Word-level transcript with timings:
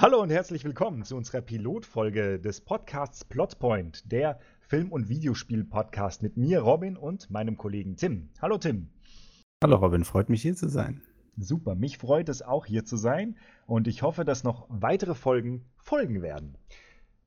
Hallo 0.00 0.22
und 0.22 0.30
herzlich 0.30 0.62
willkommen 0.62 1.02
zu 1.02 1.16
unserer 1.16 1.40
Pilotfolge 1.40 2.38
des 2.38 2.60
Podcasts 2.60 3.24
Plotpoint, 3.24 4.12
der 4.12 4.38
Film- 4.60 4.92
und 4.92 5.08
Videospiel-Podcast 5.08 6.22
mit 6.22 6.36
mir, 6.36 6.60
Robin, 6.60 6.96
und 6.96 7.28
meinem 7.30 7.56
Kollegen 7.56 7.96
Tim. 7.96 8.28
Hallo 8.40 8.58
Tim. 8.58 8.90
Hallo 9.60 9.74
Robin, 9.74 10.04
freut 10.04 10.28
mich 10.28 10.42
hier 10.42 10.54
zu 10.54 10.68
sein. 10.68 11.02
Super, 11.36 11.74
mich 11.74 11.98
freut 11.98 12.28
es 12.28 12.42
auch 12.42 12.64
hier 12.64 12.84
zu 12.84 12.96
sein 12.96 13.38
und 13.66 13.88
ich 13.88 14.02
hoffe, 14.02 14.24
dass 14.24 14.44
noch 14.44 14.68
weitere 14.68 15.16
Folgen 15.16 15.64
folgen 15.78 16.22
werden. 16.22 16.56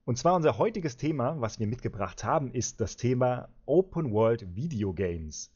Und 0.05 0.17
zwar 0.17 0.35
unser 0.35 0.57
heutiges 0.57 0.95
Thema, 0.95 1.41
was 1.41 1.59
wir 1.59 1.67
mitgebracht 1.67 2.23
haben, 2.23 2.53
ist 2.53 2.79
das 2.79 2.95
Thema 2.95 3.49
Open 3.65 4.13
World 4.13 4.55
Video 4.55 4.93
Games. 4.93 5.51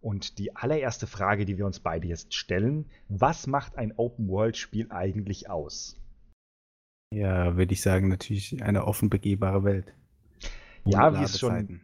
Und 0.00 0.38
die 0.38 0.54
allererste 0.54 1.08
Frage, 1.08 1.46
die 1.46 1.58
wir 1.58 1.66
uns 1.66 1.80
beide 1.80 2.06
jetzt 2.06 2.32
stellen, 2.32 2.86
was 3.08 3.48
macht 3.48 3.76
ein 3.76 3.92
Open 3.96 4.28
World 4.28 4.56
Spiel 4.56 4.86
eigentlich 4.92 5.50
aus? 5.50 6.00
Ja, 7.14 7.56
würde 7.56 7.72
ich 7.72 7.80
sagen, 7.80 8.08
natürlich 8.08 8.60
eine 8.62 8.86
offen 8.86 9.08
begehbare 9.08 9.62
Welt. 9.62 9.94
Ja, 10.84 11.18
wie 11.18 11.22
es, 11.22 11.38
schon, 11.38 11.80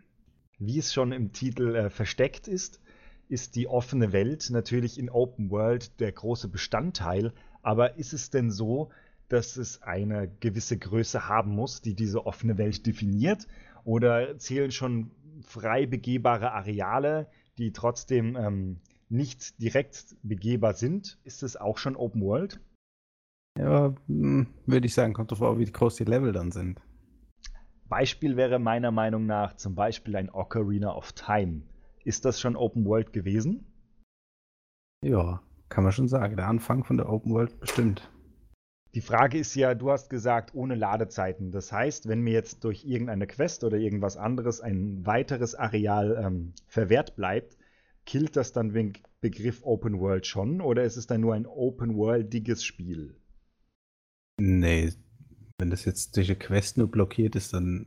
wie 0.58 0.78
es 0.78 0.92
schon 0.92 1.12
im 1.12 1.32
Titel 1.32 1.76
äh, 1.76 1.90
versteckt 1.90 2.48
ist, 2.48 2.80
ist 3.28 3.54
die 3.54 3.68
offene 3.68 4.12
Welt 4.12 4.50
natürlich 4.50 4.98
in 4.98 5.08
Open 5.08 5.50
World 5.50 6.00
der 6.00 6.10
große 6.10 6.48
Bestandteil. 6.48 7.32
Aber 7.62 7.96
ist 7.96 8.12
es 8.12 8.30
denn 8.30 8.50
so, 8.50 8.90
dass 9.28 9.56
es 9.56 9.82
eine 9.82 10.28
gewisse 10.40 10.76
Größe 10.76 11.28
haben 11.28 11.52
muss, 11.52 11.80
die 11.80 11.94
diese 11.94 12.26
offene 12.26 12.58
Welt 12.58 12.84
definiert? 12.84 13.46
Oder 13.84 14.36
zählen 14.38 14.72
schon 14.72 15.12
frei 15.42 15.86
begehbare 15.86 16.50
Areale, 16.52 17.28
die 17.56 17.72
trotzdem 17.72 18.36
ähm, 18.36 18.80
nicht 19.08 19.62
direkt 19.62 20.16
begehbar 20.24 20.74
sind? 20.74 21.18
Ist 21.22 21.44
es 21.44 21.56
auch 21.56 21.78
schon 21.78 21.94
Open 21.94 22.20
World? 22.20 22.59
Ja, 23.60 23.94
hm, 24.06 24.46
würde 24.64 24.86
ich 24.86 24.94
sagen, 24.94 25.12
kommt 25.12 25.30
drauf 25.30 25.42
an, 25.42 25.58
wie 25.58 25.66
groß 25.66 25.96
die 25.96 26.04
Level 26.04 26.32
dann 26.32 26.50
sind. 26.50 26.80
Beispiel 27.90 28.36
wäre 28.36 28.58
meiner 28.58 28.90
Meinung 28.90 29.26
nach 29.26 29.54
zum 29.54 29.74
Beispiel 29.74 30.16
ein 30.16 30.30
Ocarina 30.30 30.96
of 30.96 31.12
Time. 31.12 31.62
Ist 32.02 32.24
das 32.24 32.40
schon 32.40 32.56
Open 32.56 32.86
World 32.86 33.12
gewesen? 33.12 33.66
Ja, 35.04 35.42
kann 35.68 35.84
man 35.84 35.92
schon 35.92 36.08
sagen. 36.08 36.36
Der 36.36 36.48
Anfang 36.48 36.84
von 36.84 36.96
der 36.96 37.10
Open 37.10 37.32
World 37.34 37.60
bestimmt. 37.60 38.10
Die 38.94 39.02
Frage 39.02 39.38
ist 39.38 39.54
ja, 39.54 39.74
du 39.74 39.90
hast 39.90 40.08
gesagt, 40.08 40.54
ohne 40.54 40.74
Ladezeiten. 40.74 41.52
Das 41.52 41.70
heißt, 41.70 42.08
wenn 42.08 42.22
mir 42.22 42.32
jetzt 42.32 42.64
durch 42.64 42.86
irgendeine 42.86 43.26
Quest 43.26 43.62
oder 43.62 43.76
irgendwas 43.76 44.16
anderes 44.16 44.62
ein 44.62 45.04
weiteres 45.04 45.54
Areal 45.54 46.18
ähm, 46.24 46.54
verwehrt 46.66 47.14
bleibt, 47.14 47.58
killt 48.06 48.36
das 48.36 48.52
dann 48.52 48.72
den 48.72 48.94
Begriff 49.20 49.60
Open 49.64 50.00
World 50.00 50.26
schon 50.26 50.62
oder 50.62 50.84
ist 50.84 50.96
es 50.96 51.06
dann 51.06 51.20
nur 51.20 51.34
ein 51.34 51.46
Open 51.46 51.94
Worldiges 51.96 52.64
Spiel? 52.64 53.20
Nee, 54.41 54.93
wenn 55.59 55.69
das 55.69 55.85
jetzt 55.85 56.16
durch 56.16 56.30
eine 56.30 56.38
Quest 56.38 56.79
nur 56.79 56.91
blockiert 56.91 57.37
ist, 57.37 57.52
dann 57.52 57.87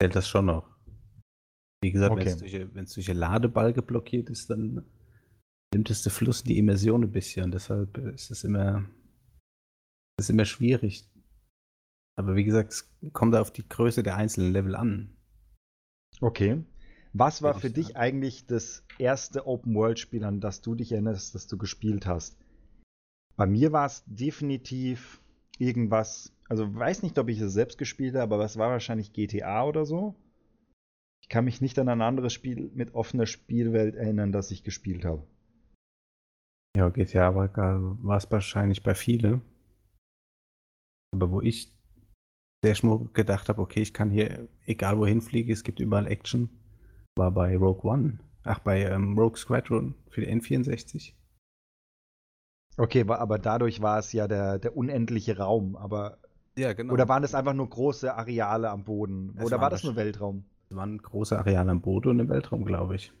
zählt 0.00 0.16
das 0.16 0.26
schon 0.26 0.46
noch. 0.46 0.78
Wie 1.82 1.92
gesagt, 1.92 2.12
okay. 2.12 2.24
wenn 2.72 2.84
es 2.84 2.94
durch, 2.94 3.10
eine 3.10 3.20
Ladebalge 3.20 3.82
blockiert 3.82 4.30
ist, 4.30 4.48
dann 4.48 4.86
nimmt 5.72 5.90
es 5.90 6.02
der 6.02 6.10
Fluss 6.10 6.42
die 6.42 6.58
Immersion 6.58 7.04
ein 7.04 7.12
bisschen. 7.12 7.50
Deshalb 7.52 7.98
ist 7.98 8.30
es 8.30 8.44
immer, 8.44 8.88
ist 10.18 10.30
immer 10.30 10.46
schwierig. 10.46 11.06
Aber 12.16 12.34
wie 12.34 12.44
gesagt, 12.44 12.72
es 12.72 12.90
kommt 13.12 13.36
auf 13.36 13.52
die 13.52 13.68
Größe 13.68 14.02
der 14.02 14.16
einzelnen 14.16 14.52
Level 14.52 14.74
an. 14.74 15.16
Okay. 16.20 16.64
Was 17.12 17.42
war 17.42 17.60
für 17.60 17.70
dich 17.70 17.96
eigentlich 17.96 18.46
das 18.46 18.84
erste 18.98 19.46
Open-World-Spiel, 19.46 20.24
an 20.24 20.40
das 20.40 20.62
du 20.62 20.74
dich 20.74 20.92
erinnerst, 20.92 21.34
das 21.34 21.46
du 21.46 21.58
gespielt 21.58 22.06
hast? 22.06 22.38
Bei 23.36 23.46
mir 23.46 23.70
war 23.70 23.86
es 23.86 24.02
definitiv 24.06 25.22
irgendwas, 25.58 26.32
also 26.48 26.74
weiß 26.74 27.02
nicht, 27.02 27.18
ob 27.18 27.28
ich 27.28 27.40
es 27.40 27.52
selbst 27.52 27.78
gespielt 27.78 28.14
habe, 28.14 28.34
aber 28.34 28.44
es 28.44 28.56
war 28.56 28.70
wahrscheinlich 28.70 29.12
GTA 29.12 29.64
oder 29.64 29.84
so. 29.84 30.14
Ich 31.22 31.28
kann 31.28 31.44
mich 31.44 31.60
nicht 31.60 31.78
an 31.78 31.88
ein 31.88 32.00
anderes 32.00 32.32
Spiel 32.32 32.70
mit 32.74 32.94
offener 32.94 33.26
Spielwelt 33.26 33.96
erinnern, 33.96 34.32
das 34.32 34.50
ich 34.50 34.64
gespielt 34.64 35.04
habe. 35.04 35.26
Ja, 36.76 36.88
GTA 36.88 37.34
war, 37.34 38.16
es 38.16 38.30
wahrscheinlich 38.30 38.82
bei 38.82 38.94
vielen. 38.94 39.42
Aber 41.12 41.30
wo 41.30 41.40
ich 41.40 41.72
sehr 42.64 42.74
schmuck 42.74 43.14
gedacht 43.14 43.48
habe, 43.48 43.60
okay, 43.60 43.80
ich 43.82 43.94
kann 43.94 44.10
hier, 44.10 44.48
egal 44.66 44.98
wohin 44.98 45.20
fliege, 45.20 45.52
es 45.52 45.64
gibt 45.64 45.80
überall 45.80 46.06
Action, 46.06 46.48
war 47.16 47.30
bei 47.30 47.56
Rogue 47.56 47.90
One. 47.90 48.20
Ach, 48.44 48.60
bei 48.60 48.82
ähm, 48.84 49.18
Rogue 49.18 49.36
Squadron 49.36 49.94
für 50.08 50.20
die 50.20 50.28
N64. 50.28 51.12
Okay, 52.78 53.04
aber 53.08 53.38
dadurch 53.38 53.82
war 53.82 53.98
es 53.98 54.12
ja 54.12 54.28
der, 54.28 54.58
der 54.58 54.76
unendliche 54.76 55.36
Raum, 55.36 55.76
aber. 55.76 56.18
Ja, 56.56 56.72
genau. 56.72 56.94
Oder 56.94 57.08
waren 57.08 57.22
das 57.22 57.34
einfach 57.34 57.54
nur 57.54 57.68
große 57.68 58.14
Areale 58.14 58.70
am 58.70 58.84
Boden? 58.84 59.34
Es 59.36 59.44
oder 59.44 59.60
war 59.60 59.68
das 59.68 59.82
nur 59.82 59.96
Weltraum? 59.96 60.44
Es 60.70 60.76
waren 60.76 60.98
große 60.98 61.36
Areale 61.36 61.70
am 61.70 61.80
Boden 61.80 62.10
und 62.10 62.20
im 62.20 62.28
Weltraum, 62.28 62.64
glaube 62.64 62.94
ich. 62.94 63.12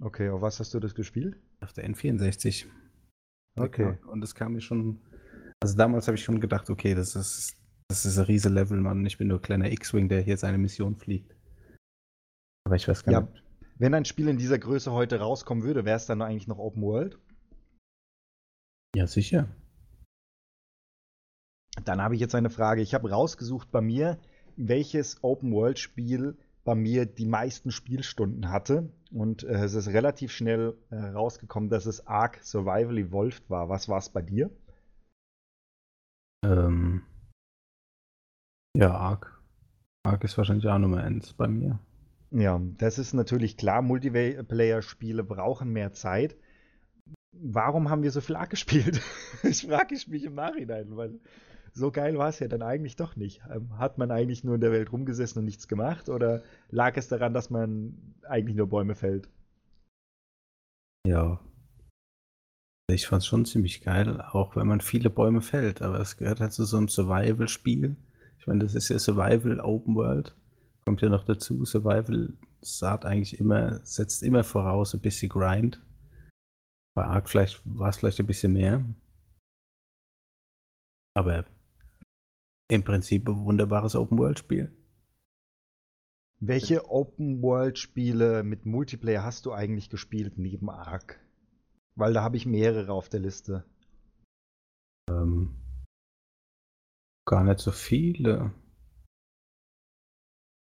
Okay, 0.00 0.28
auf 0.28 0.42
was 0.42 0.60
hast 0.60 0.74
du 0.74 0.80
das 0.80 0.94
gespielt? 0.94 1.36
Auf 1.60 1.72
der 1.72 1.88
N64. 1.88 2.66
Okay. 3.56 3.98
Und 4.10 4.22
es 4.22 4.34
kam 4.34 4.52
mir 4.52 4.60
schon. 4.60 5.00
Also 5.62 5.76
damals 5.76 6.06
habe 6.08 6.16
ich 6.16 6.24
schon 6.24 6.40
gedacht, 6.40 6.68
okay, 6.68 6.94
das 6.94 7.14
ist, 7.14 7.56
das 7.88 8.04
ist 8.04 8.18
ein 8.18 8.24
riese 8.24 8.48
Level, 8.48 8.78
Mann. 8.78 9.06
Ich 9.06 9.16
bin 9.16 9.28
nur 9.28 9.38
ein 9.38 9.42
kleiner 9.42 9.70
X-Wing, 9.70 10.08
der 10.08 10.20
hier 10.20 10.36
seine 10.36 10.58
Mission 10.58 10.96
fliegt. 10.96 11.34
Aber 12.64 12.76
ich 12.76 12.86
weiß 12.86 13.04
gar 13.04 13.12
ja, 13.12 13.20
nicht. 13.22 13.42
Wenn 13.78 13.94
ein 13.94 14.04
Spiel 14.04 14.28
in 14.28 14.38
dieser 14.38 14.58
Größe 14.58 14.92
heute 14.92 15.20
rauskommen 15.20 15.64
würde, 15.64 15.84
wäre 15.84 15.96
es 15.96 16.06
dann 16.06 16.20
eigentlich 16.20 16.48
noch 16.48 16.58
Open 16.58 16.82
World? 16.82 17.18
Ja, 18.94 19.06
sicher. 19.06 19.48
Dann 21.84 22.02
habe 22.02 22.14
ich 22.14 22.20
jetzt 22.20 22.34
eine 22.34 22.50
Frage. 22.50 22.82
Ich 22.82 22.94
habe 22.94 23.10
rausgesucht 23.10 23.70
bei 23.70 23.80
mir, 23.80 24.18
welches 24.56 25.22
Open-World-Spiel 25.24 26.36
bei 26.64 26.74
mir 26.74 27.06
die 27.06 27.26
meisten 27.26 27.70
Spielstunden 27.70 28.50
hatte. 28.50 28.92
Und 29.10 29.44
äh, 29.44 29.64
es 29.64 29.74
ist 29.74 29.88
relativ 29.88 30.32
schnell 30.32 30.76
äh, 30.90 30.96
rausgekommen, 30.96 31.70
dass 31.70 31.86
es 31.86 32.06
Ark 32.06 32.40
Survival 32.42 32.98
Evolved 32.98 33.48
war. 33.48 33.68
Was 33.68 33.88
war 33.88 33.98
es 33.98 34.10
bei 34.10 34.22
dir? 34.22 34.50
Ähm, 36.44 37.02
ja, 38.76 38.92
Ark. 38.92 39.40
Ark 40.04 40.24
ist 40.24 40.36
wahrscheinlich 40.36 40.68
auch 40.68 40.78
Nummer 40.78 41.02
1 41.02 41.34
bei 41.34 41.48
mir. 41.48 41.78
Ja, 42.30 42.60
das 42.78 42.98
ist 42.98 43.12
natürlich 43.12 43.56
klar. 43.56 43.82
Multiplayer-Spiele 43.82 45.24
brauchen 45.24 45.72
mehr 45.72 45.92
Zeit 45.92 46.36
warum 47.32 47.90
haben 47.90 48.02
wir 48.02 48.10
so 48.10 48.20
viel 48.20 48.36
Ark 48.36 48.50
gespielt? 48.50 49.00
ich 49.42 49.66
frage 49.66 49.94
ich 49.94 50.08
mich 50.08 50.24
im 50.24 50.34
Nachhinein, 50.34 50.96
weil 50.96 51.20
so 51.72 51.90
geil 51.90 52.18
war 52.18 52.28
es 52.28 52.38
ja 52.38 52.48
dann 52.48 52.62
eigentlich 52.62 52.96
doch 52.96 53.16
nicht. 53.16 53.40
Ähm, 53.50 53.78
hat 53.78 53.98
man 53.98 54.10
eigentlich 54.10 54.44
nur 54.44 54.56
in 54.56 54.60
der 54.60 54.72
Welt 54.72 54.92
rumgesessen 54.92 55.40
und 55.40 55.46
nichts 55.46 55.68
gemacht 55.68 56.08
oder 56.08 56.42
lag 56.70 56.96
es 56.96 57.08
daran, 57.08 57.34
dass 57.34 57.50
man 57.50 57.96
eigentlich 58.28 58.56
nur 58.56 58.68
Bäume 58.68 58.94
fällt? 58.94 59.28
Ja. 61.06 61.40
Ich 62.90 63.06
fand 63.06 63.22
es 63.22 63.26
schon 63.26 63.46
ziemlich 63.46 63.80
geil, 63.80 64.20
auch 64.20 64.54
wenn 64.54 64.66
man 64.66 64.82
viele 64.82 65.08
Bäume 65.08 65.40
fällt, 65.40 65.80
aber 65.80 65.98
es 65.98 66.18
gehört 66.18 66.40
halt 66.40 66.52
zu 66.52 66.64
so 66.64 66.76
einem 66.76 66.88
Survival-Spiel. 66.88 67.96
Ich 68.38 68.46
meine, 68.46 68.64
das 68.64 68.74
ist 68.74 68.90
ja 68.90 68.98
Survival 68.98 69.60
Open 69.60 69.94
World. 69.94 70.34
Kommt 70.84 71.00
ja 71.00 71.08
noch 71.08 71.24
dazu, 71.24 71.64
Survival 71.64 72.34
sagt 72.60 73.06
eigentlich 73.06 73.40
immer, 73.40 73.80
setzt 73.84 74.22
immer 74.22 74.44
voraus 74.44 74.94
ein 74.94 75.00
bisschen 75.00 75.30
Grind. 75.30 75.80
Bei 76.94 77.04
Ark 77.04 77.28
vielleicht 77.28 77.62
war 77.64 77.88
es 77.88 77.96
vielleicht 77.96 78.20
ein 78.20 78.26
bisschen 78.26 78.52
mehr. 78.52 78.84
Aber 81.14 81.46
im 82.68 82.84
Prinzip 82.84 83.28
ein 83.28 83.44
wunderbares 83.44 83.94
Open-World-Spiel. 83.94 84.74
Welche 86.40 86.90
Open-World-Spiele 86.90 88.42
mit 88.42 88.66
Multiplayer 88.66 89.22
hast 89.22 89.46
du 89.46 89.52
eigentlich 89.52 89.90
gespielt 89.90 90.38
neben 90.38 90.70
Ark? 90.70 91.20
Weil 91.94 92.14
da 92.14 92.22
habe 92.22 92.36
ich 92.36 92.46
mehrere 92.46 92.92
auf 92.92 93.08
der 93.08 93.20
Liste. 93.20 93.64
Ähm, 95.08 95.54
gar 97.26 97.44
nicht 97.44 97.60
so 97.60 97.70
viele. 97.70 98.52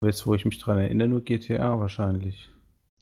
Jetzt, 0.04 0.26
wo 0.26 0.34
ich 0.34 0.46
mich 0.46 0.60
dran 0.60 0.78
erinnere, 0.78 1.08
nur 1.08 1.24
GTA 1.24 1.80
wahrscheinlich. 1.80 2.50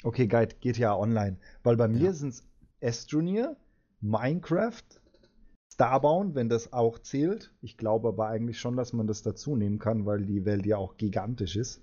Okay, 0.04 0.28
Guide, 0.28 0.56
GTA 0.60 0.96
Online. 0.96 1.38
Weil 1.64 1.78
bei 1.78 1.88
mir 1.88 2.06
ja. 2.06 2.14
sind 2.14 2.30
es 2.30 2.48
Astroneer, 2.86 3.58
Minecraft, 4.02 4.84
Starbound, 5.74 6.36
wenn 6.36 6.48
das 6.48 6.72
auch 6.72 7.00
zählt. 7.00 7.54
Ich 7.62 7.78
glaube 7.78 8.10
aber 8.10 8.28
eigentlich 8.28 8.60
schon, 8.60 8.78
dass 8.78 8.94
man 8.94 9.08
das 9.08 9.24
dazu 9.24 9.56
nehmen 9.56 9.80
kann, 9.80 10.06
weil 10.06 10.26
die 10.26 10.46
Welt 10.46 10.66
ja 10.66 10.78
auch 10.78 10.96
gigantisch 10.98 11.56
ist. 11.56 11.82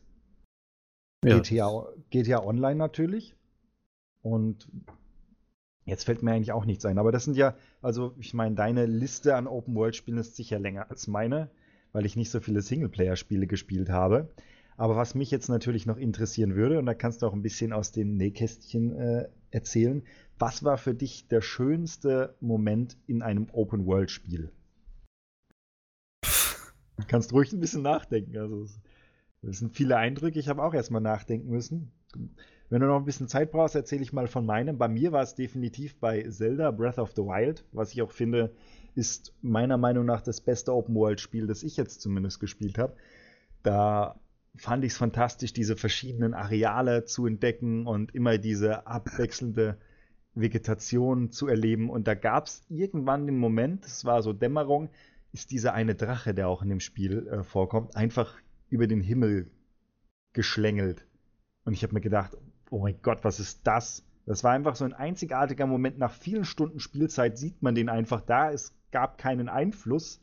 Ja. 1.25 1.39
GTA, 1.39 1.89
GTA 2.11 2.43
Online 2.43 2.77
natürlich. 2.77 3.37
Und 4.23 4.69
jetzt 5.85 6.05
fällt 6.05 6.23
mir 6.23 6.33
eigentlich 6.33 6.53
auch 6.53 6.65
nichts 6.65 6.87
ein. 6.87 6.99
Aber 6.99 7.13
das 7.13 7.25
sind 7.25 7.37
ja, 7.37 7.57
also 7.81 8.15
ich 8.19 8.35
meine, 8.35 8.55
deine 8.55 8.87
Liste 8.87 9.35
an 9.37 9.47
Open-World-Spielen 9.47 10.19
ist 10.19 10.37
sicher 10.37 10.59
länger 10.59 10.91
als 10.91 11.07
meine, 11.07 11.51
weil 11.93 12.07
ich 12.07 12.17
nicht 12.17 12.31
so 12.31 12.41
viele 12.41 12.63
Singleplayer-Spiele 12.63 13.47
gespielt 13.47 13.91
habe. 13.91 14.29
Aber 14.77 14.97
was 14.97 15.15
mich 15.15 15.31
jetzt 15.31 15.49
natürlich 15.49 15.87
noch 15.87 15.99
interessieren 15.99 16.55
würde, 16.55 16.79
und 16.79 16.87
da 16.87 16.95
kannst 16.95 17.23
du 17.23 17.27
auch 17.27 17.35
ein 17.35 17.43
bisschen 17.43 17.73
aus 17.73 17.93
dem 17.93 18.17
Nähkästchen 18.17 18.93
äh, 18.93 19.29
erzählen, 19.51 20.03
was 20.39 20.65
war 20.65 20.79
für 20.79 20.95
dich 20.95 21.29
der 21.29 21.41
schönste 21.41 22.35
Moment 22.41 22.97
in 23.07 23.23
einem 23.23 23.49
Open-World-Spiel? 23.53 24.51
Du 26.97 27.07
kannst 27.07 27.33
ruhig 27.33 27.53
ein 27.53 27.61
bisschen 27.61 27.83
nachdenken. 27.83 28.37
Also, 28.37 28.67
das 29.43 29.59
sind 29.59 29.75
viele 29.75 29.97
Eindrücke. 29.97 30.39
Ich 30.39 30.49
habe 30.49 30.63
auch 30.63 30.75
erstmal 30.75 31.03
nachdenken 31.03 31.51
müssen. 31.51 31.93
Wenn 32.71 32.81
du 32.81 32.87
noch 32.87 32.97
ein 32.97 33.05
bisschen 33.05 33.29
Zeit 33.29 33.51
brauchst, 33.51 33.75
erzähle 33.75 34.03
ich 34.03 34.13
mal 34.13 34.29
von 34.29 34.47
meinem. 34.47 34.79
Bei 34.79 34.89
mir 34.89 35.13
war 35.13 35.23
es 35.23 35.35
definitiv 35.35 35.99
bei 35.99 36.23
Zelda 36.29 36.71
Breath 36.71 36.99
of 36.99 37.13
the 37.13 37.23
Wild, 37.23 37.65
was 37.73 37.93
ich 37.93 38.03
auch 38.03 38.13
finde, 38.13 38.55
ist 38.95 39.35
meiner 39.43 39.77
Meinung 39.77 40.07
nach 40.07 40.23
das 40.23 40.41
beste 40.41 40.73
Open-World-Spiel, 40.73 41.47
das 41.47 41.63
ich 41.63 41.77
jetzt 41.77 42.01
zumindest 42.01 42.41
gespielt 42.41 42.79
habe. 42.79 42.97
Da 43.63 44.21
fand 44.57 44.85
ich 44.85 44.93
es 44.93 44.99
fantastisch, 44.99 45.53
diese 45.53 45.77
verschiedenen 45.77 46.35
Areale 46.35 47.05
zu 47.05 47.27
entdecken 47.27 47.87
und 47.87 48.15
immer 48.15 48.39
diese 48.39 48.87
abwechselnde 48.87 49.79
Vegetation 50.35 51.31
zu 51.31 51.49
erleben. 51.49 51.91
Und 51.91 52.07
da 52.07 52.15
gab 52.15 52.47
es 52.47 52.63
irgendwann 52.69 53.27
den 53.27 53.39
Moment, 53.39 53.85
es 53.87 54.05
war 54.05 54.23
so 54.23 54.33
Dämmerung, 54.33 54.91
ist 55.33 55.51
dieser 55.51 55.73
eine 55.73 55.95
Drache, 55.95 56.35
der 56.35 56.49
auch 56.49 56.63
in 56.63 56.69
dem 56.69 56.81
Spiel 56.81 57.27
äh, 57.29 57.43
vorkommt, 57.43 57.97
einfach 57.97 58.35
über 58.69 58.87
den 58.87 59.01
Himmel 59.01 59.51
geschlängelt. 60.33 61.07
Und 61.65 61.73
ich 61.73 61.83
habe 61.83 61.95
mir 61.95 62.01
gedacht, 62.01 62.37
oh 62.71 62.81
mein 62.81 63.01
Gott, 63.03 63.25
was 63.25 63.41
ist 63.41 63.67
das? 63.67 64.05
Das 64.27 64.45
war 64.45 64.53
einfach 64.53 64.77
so 64.77 64.85
ein 64.85 64.93
einzigartiger 64.93 65.67
Moment. 65.67 65.99
Nach 65.99 66.13
vielen 66.13 66.45
Stunden 66.45 66.81
Spielzeit 66.81 67.39
sieht 67.39 67.63
man 67.63 67.75
den 67.75 67.89
einfach 67.89 68.21
da. 68.21 68.51
Es 68.51 68.75
gab 68.91 69.19
keinen 69.19 69.49
Einfluss 69.49 70.21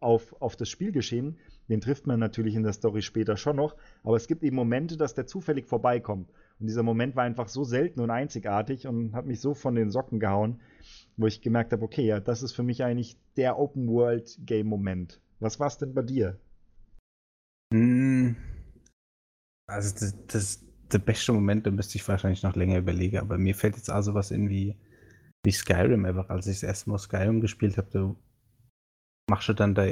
auf, 0.00 0.34
auf 0.40 0.56
das 0.56 0.68
Spielgeschehen. 0.68 1.38
Den 1.68 1.80
trifft 1.80 2.06
man 2.06 2.20
natürlich 2.20 2.54
in 2.54 2.62
der 2.62 2.72
Story 2.72 3.02
später 3.02 3.36
schon 3.36 3.56
noch. 3.56 3.74
Aber 4.02 4.16
es 4.16 4.26
gibt 4.26 4.42
eben 4.42 4.56
Momente, 4.56 4.96
dass 4.96 5.14
der 5.14 5.26
zufällig 5.26 5.66
vorbeikommt. 5.66 6.30
Und 6.60 6.66
dieser 6.66 6.82
Moment 6.82 7.16
war 7.16 7.24
einfach 7.24 7.48
so 7.48 7.64
selten 7.64 8.00
und 8.00 8.10
einzigartig 8.10 8.86
und 8.86 9.14
hat 9.14 9.26
mich 9.26 9.40
so 9.40 9.54
von 9.54 9.74
den 9.74 9.90
Socken 9.90 10.20
gehauen, 10.20 10.60
wo 11.16 11.26
ich 11.26 11.40
gemerkt 11.40 11.72
habe, 11.72 11.82
okay, 11.82 12.06
ja, 12.06 12.20
das 12.20 12.42
ist 12.42 12.52
für 12.52 12.62
mich 12.62 12.84
eigentlich 12.84 13.16
der 13.36 13.58
Open-World-Game-Moment. 13.58 15.20
Was 15.40 15.58
war 15.58 15.68
es 15.68 15.78
denn 15.78 15.94
bei 15.94 16.02
dir? 16.02 16.38
Hm. 17.72 18.36
Also 19.66 19.94
das, 19.94 20.26
das, 20.26 20.64
der 20.92 20.98
beste 20.98 21.32
Moment, 21.32 21.66
da 21.66 21.70
müsste 21.70 21.96
ich 21.96 22.06
wahrscheinlich 22.06 22.42
noch 22.42 22.56
länger 22.56 22.78
überlegen, 22.78 23.18
aber 23.18 23.38
mir 23.38 23.54
fällt 23.54 23.76
jetzt 23.76 23.90
also 23.90 24.14
was 24.14 24.30
in 24.30 24.48
wie, 24.48 24.76
wie 25.42 25.52
Skyrim 25.52 26.04
einfach. 26.04 26.28
Als 26.28 26.46
ich 26.46 26.56
das 26.56 26.62
erste 26.62 26.90
Mal 26.90 26.98
Skyrim 26.98 27.40
gespielt 27.40 27.78
habe, 27.78 27.88
du 27.90 28.16
machst 29.28 29.48
du 29.48 29.54
dann 29.54 29.74
da 29.74 29.86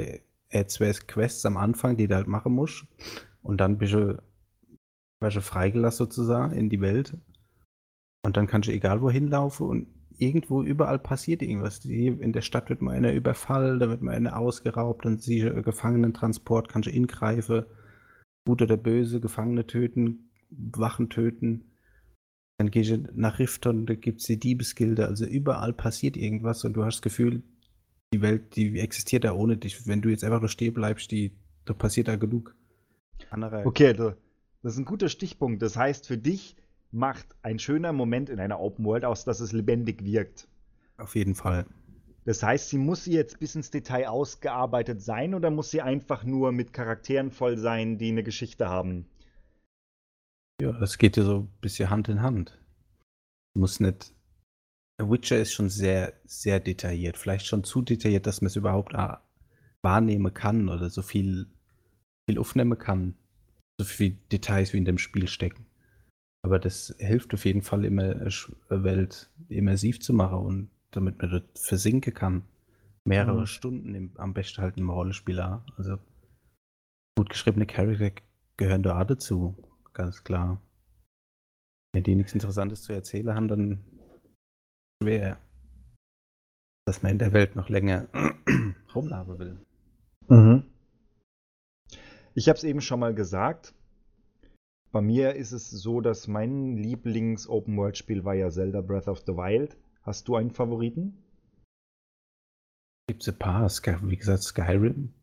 zwei 0.67 0.91
Quests 0.91 1.45
am 1.45 1.57
Anfang, 1.57 1.97
die 1.97 2.07
du 2.07 2.15
halt 2.15 2.27
machen 2.27 2.53
musst 2.53 2.85
und 3.41 3.59
dann 3.59 3.77
bist 3.77 3.93
du, 3.93 4.21
bist 5.19 5.37
du 5.37 5.41
freigelassen 5.41 6.05
sozusagen 6.05 6.53
in 6.53 6.69
die 6.69 6.81
Welt 6.81 7.17
und 8.25 8.37
dann 8.37 8.47
kannst 8.47 8.69
du 8.69 8.73
egal 8.73 9.01
wohin 9.01 9.27
laufen 9.27 9.67
und 9.67 9.87
irgendwo 10.17 10.63
überall 10.63 10.99
passiert 10.99 11.41
irgendwas. 11.41 11.83
In 11.85 12.33
der 12.33 12.41
Stadt 12.41 12.69
wird 12.69 12.81
mal 12.81 12.95
einer 12.95 13.13
überfallen, 13.13 13.79
da 13.79 13.89
wird 13.89 14.01
mal 14.01 14.15
einer 14.15 14.37
ausgeraubt, 14.37 15.05
dann 15.05 15.19
siehst 15.19 15.45
du 15.45 15.61
Gefangenentransport, 15.61 16.69
kannst 16.69 16.87
du 16.87 16.91
ingreifen, 16.91 17.65
gut 18.45 18.61
oder 18.61 18.77
böse, 18.77 19.19
Gefangene 19.19 19.65
töten, 19.67 20.29
Wachen 20.49 21.09
töten. 21.09 21.71
Dann 22.59 22.69
gehst 22.69 22.91
du 22.91 23.09
nach 23.13 23.39
Rifton, 23.39 23.85
da 23.85 23.95
gibt 23.95 24.21
es 24.21 24.27
die 24.27 24.39
Diebesgilde, 24.39 25.07
also 25.07 25.25
überall 25.25 25.73
passiert 25.73 26.15
irgendwas 26.15 26.63
und 26.63 26.73
du 26.73 26.85
hast 26.85 26.97
das 26.97 27.01
Gefühl, 27.01 27.43
die 28.13 28.21
Welt, 28.21 28.55
die 28.55 28.79
existiert 28.79 29.23
da 29.23 29.33
ohne 29.33 29.57
dich. 29.57 29.87
Wenn 29.87 30.01
du 30.01 30.09
jetzt 30.09 30.23
einfach 30.23 30.39
nur 30.39 30.49
stehen 30.49 30.73
bleibst, 30.73 31.11
die, 31.11 31.31
da 31.65 31.73
passiert 31.73 32.07
da 32.07 32.15
genug. 32.15 32.55
Andere 33.29 33.65
okay, 33.65 33.93
das 33.93 34.73
ist 34.73 34.77
ein 34.77 34.85
guter 34.85 35.09
Stichpunkt. 35.09 35.61
Das 35.61 35.75
heißt, 35.75 36.07
für 36.07 36.17
dich 36.17 36.55
macht 36.91 37.25
ein 37.41 37.59
schöner 37.59 37.91
Moment 37.91 38.29
in 38.29 38.39
einer 38.39 38.59
Open 38.59 38.85
World 38.85 39.03
aus, 39.03 39.25
dass 39.25 39.39
es 39.39 39.51
lebendig 39.51 40.05
wirkt. 40.05 40.47
Auf 40.97 41.15
jeden 41.15 41.35
Fall. 41.35 41.65
Das 42.25 42.41
heißt, 42.41 42.69
sie 42.69 42.77
muss 42.77 43.03
sie 43.03 43.13
jetzt 43.13 43.39
bis 43.39 43.55
ins 43.55 43.71
Detail 43.71 44.07
ausgearbeitet 44.07 45.01
sein 45.01 45.33
oder 45.33 45.49
muss 45.49 45.71
sie 45.71 45.81
einfach 45.81 46.23
nur 46.23 46.51
mit 46.51 46.71
Charakteren 46.71 47.31
voll 47.31 47.57
sein, 47.57 47.97
die 47.97 48.09
eine 48.09 48.23
Geschichte 48.23 48.69
haben? 48.69 49.05
Ja, 50.61 50.71
das 50.71 50.97
geht 50.97 51.17
ja 51.17 51.23
so 51.23 51.39
ein 51.39 51.49
bisschen 51.59 51.89
Hand 51.89 52.07
in 52.07 52.21
Hand. 52.21 52.57
Muss 53.53 53.79
nicht. 53.79 54.13
Der 54.99 55.09
Witcher 55.09 55.39
ist 55.39 55.53
schon 55.53 55.69
sehr, 55.69 56.13
sehr 56.25 56.59
detailliert. 56.59 57.17
Vielleicht 57.17 57.47
schon 57.47 57.63
zu 57.63 57.81
detailliert, 57.81 58.27
dass 58.27 58.41
man 58.41 58.47
es 58.47 58.55
überhaupt 58.55 58.93
wahrnehmen 59.81 60.33
kann 60.33 60.69
oder 60.69 60.89
so 60.89 61.01
viel, 61.01 61.47
viel 62.29 62.39
aufnehmen 62.39 62.77
kann. 62.77 63.15
So 63.79 63.85
viele 63.85 64.15
Details 64.31 64.73
wie 64.73 64.77
in 64.77 64.85
dem 64.85 64.99
Spiel 64.99 65.27
stecken. 65.27 65.65
Aber 66.45 66.59
das 66.59 66.93
hilft 66.99 67.33
auf 67.33 67.45
jeden 67.45 67.61
Fall 67.61 67.85
immer, 67.85 68.03
eine 68.03 68.83
Welt 68.83 69.29
immersiv 69.49 69.99
zu 69.99 70.13
machen 70.13 70.39
und 70.39 70.69
damit 70.91 71.19
man 71.21 71.31
dort 71.31 71.57
versinken 71.57 72.13
kann. 72.13 72.43
Mehrere 73.05 73.41
mhm. 73.41 73.47
Stunden 73.47 73.95
im, 73.95 74.11
am 74.17 74.33
besten 74.33 74.61
halt 74.61 74.77
im 74.77 74.89
Rollenspieler. 74.89 75.65
Also 75.77 75.97
gut 77.17 77.29
geschriebene 77.29 77.65
Charakter 77.65 78.11
gehören 78.57 78.83
da 78.83 79.01
auch 79.01 79.05
dazu, 79.05 79.55
ganz 79.93 80.23
klar. 80.23 80.61
Wenn 81.93 82.03
die 82.03 82.15
nichts 82.15 82.33
Interessantes 82.33 82.83
zu 82.83 82.93
erzählen 82.93 83.33
haben, 83.33 83.47
dann 83.47 83.83
schwer, 85.03 85.37
dass 86.85 87.03
man 87.03 87.13
in 87.13 87.19
der 87.19 87.33
Welt 87.33 87.55
noch 87.55 87.69
länger 87.69 88.07
rumlaufen 88.95 89.39
will. 89.39 89.59
Mhm. 90.29 90.63
Ich 92.35 92.49
habe 92.49 92.57
es 92.57 92.63
eben 92.63 92.81
schon 92.81 92.99
mal 92.99 93.13
gesagt, 93.13 93.75
bei 94.91 95.01
mir 95.01 95.35
ist 95.35 95.51
es 95.51 95.69
so, 95.69 96.01
dass 96.01 96.27
mein 96.27 96.77
Lieblings-Open-World-Spiel 96.77 98.23
war 98.25 98.33
ja 98.33 98.49
Zelda 98.49 98.81
Breath 98.81 99.07
of 99.07 99.19
the 99.25 99.33
Wild. 99.33 99.75
Hast 100.03 100.27
du 100.27 100.35
einen 100.35 100.51
Favoriten? 100.51 101.17
Gibt 103.07 103.21
es 103.21 103.29
ein 103.29 103.37
paar. 103.39 103.69
Wie 104.03 104.17
gesagt, 104.17 104.43
Skyrim. 104.43 105.13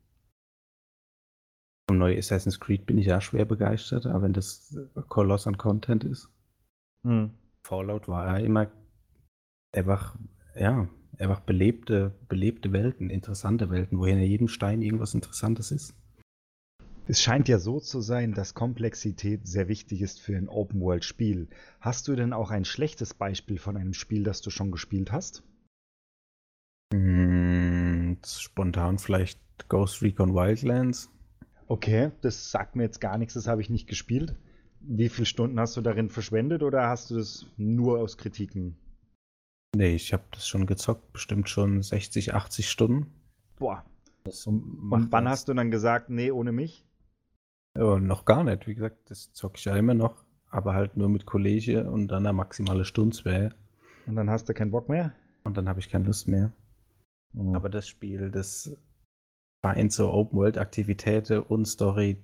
Vom 1.89 1.97
neuen 1.97 2.17
Assassin's 2.17 2.59
Creed 2.59 2.85
bin 2.85 2.97
ich 2.97 3.07
ja 3.07 3.19
schwer 3.19 3.45
begeistert, 3.45 4.05
aber 4.05 4.23
wenn 4.23 4.33
das 4.33 4.77
Koloss 5.09 5.47
an 5.47 5.57
Content 5.57 6.03
ist. 6.03 6.29
Hm. 7.03 7.31
Fallout 7.63 8.07
war 8.07 8.27
ja 8.27 8.45
immer 8.45 8.67
einfach, 9.71 10.15
ja, 10.55 10.87
einfach 11.17 11.41
belebte, 11.41 12.13
belebte 12.27 12.71
Welten, 12.71 13.09
interessante 13.09 13.69
Welten, 13.69 13.97
wo 13.97 14.05
in 14.05 14.19
jedem 14.19 14.47
Stein 14.47 14.81
irgendwas 14.81 15.13
Interessantes 15.13 15.71
ist. 15.71 15.95
Es 17.07 17.21
scheint 17.21 17.49
ja 17.49 17.59
so 17.59 17.79
zu 17.79 17.99
sein, 17.99 18.33
dass 18.33 18.53
Komplexität 18.53 19.47
sehr 19.47 19.67
wichtig 19.67 20.01
ist 20.01 20.21
für 20.21 20.37
ein 20.37 20.47
Open-World-Spiel. 20.47 21.49
Hast 21.79 22.07
du 22.07 22.15
denn 22.15 22.31
auch 22.31 22.51
ein 22.51 22.63
schlechtes 22.63 23.13
Beispiel 23.13 23.57
von 23.57 23.75
einem 23.75 23.93
Spiel, 23.93 24.23
das 24.23 24.41
du 24.41 24.49
schon 24.49 24.71
gespielt 24.71 25.11
hast? 25.11 25.43
Hm, 26.93 28.17
spontan 28.25 28.97
vielleicht 28.97 29.39
Ghost 29.67 30.01
Recon 30.01 30.33
Wildlands. 30.33 31.09
Okay, 31.67 32.11
das 32.21 32.51
sagt 32.51 32.75
mir 32.75 32.83
jetzt 32.83 33.01
gar 33.01 33.17
nichts, 33.17 33.33
das 33.33 33.47
habe 33.47 33.61
ich 33.61 33.69
nicht 33.69 33.87
gespielt. 33.87 34.35
Wie 34.81 35.09
viele 35.09 35.25
Stunden 35.25 35.59
hast 35.59 35.77
du 35.77 35.81
darin 35.81 36.09
verschwendet 36.09 36.63
oder 36.63 36.87
hast 36.87 37.11
du 37.11 37.15
das 37.15 37.45
nur 37.57 37.99
aus 37.99 38.17
Kritiken? 38.17 38.77
Nee, 39.75 39.95
ich 39.95 40.11
habe 40.11 40.23
das 40.31 40.47
schon 40.47 40.65
gezockt, 40.65 41.13
bestimmt 41.13 41.49
schon 41.49 41.81
60, 41.81 42.33
80 42.33 42.69
Stunden. 42.69 43.13
Boah. 43.57 43.85
Und 44.45 45.11
wann 45.11 45.29
hast 45.29 45.47
du 45.47 45.53
dann 45.53 45.71
gesagt, 45.71 46.09
nee, 46.09 46.31
ohne 46.31 46.51
mich? 46.51 46.85
Ja, 47.75 47.97
noch 47.99 48.25
gar 48.25 48.43
nicht. 48.43 48.67
Wie 48.67 48.75
gesagt, 48.75 49.09
das 49.09 49.31
zocke 49.31 49.57
ich 49.57 49.65
ja 49.65 49.75
immer 49.75 49.93
noch, 49.93 50.25
aber 50.49 50.73
halt 50.73 50.97
nur 50.97 51.09
mit 51.09 51.25
Kollege 51.25 51.89
und 51.89 52.09
dann 52.09 52.25
eine 52.25 52.33
maximale 52.33 52.85
Stunde 52.85 53.55
Und 54.05 54.15
dann 54.15 54.29
hast 54.29 54.49
du 54.49 54.53
keinen 54.53 54.71
Bock 54.71 54.89
mehr? 54.89 55.13
Und 55.43 55.57
dann 55.57 55.69
habe 55.69 55.79
ich 55.79 55.89
keine 55.89 56.05
Lust 56.05 56.27
mehr. 56.27 56.51
Mhm. 57.33 57.55
Aber 57.55 57.69
das 57.69 57.87
Spiel, 57.87 58.29
das 58.29 58.75
vereint 59.65 59.93
so 59.93 60.11
Open-World-Aktivitäten 60.11 61.39
und 61.39 61.65
Story, 61.65 62.17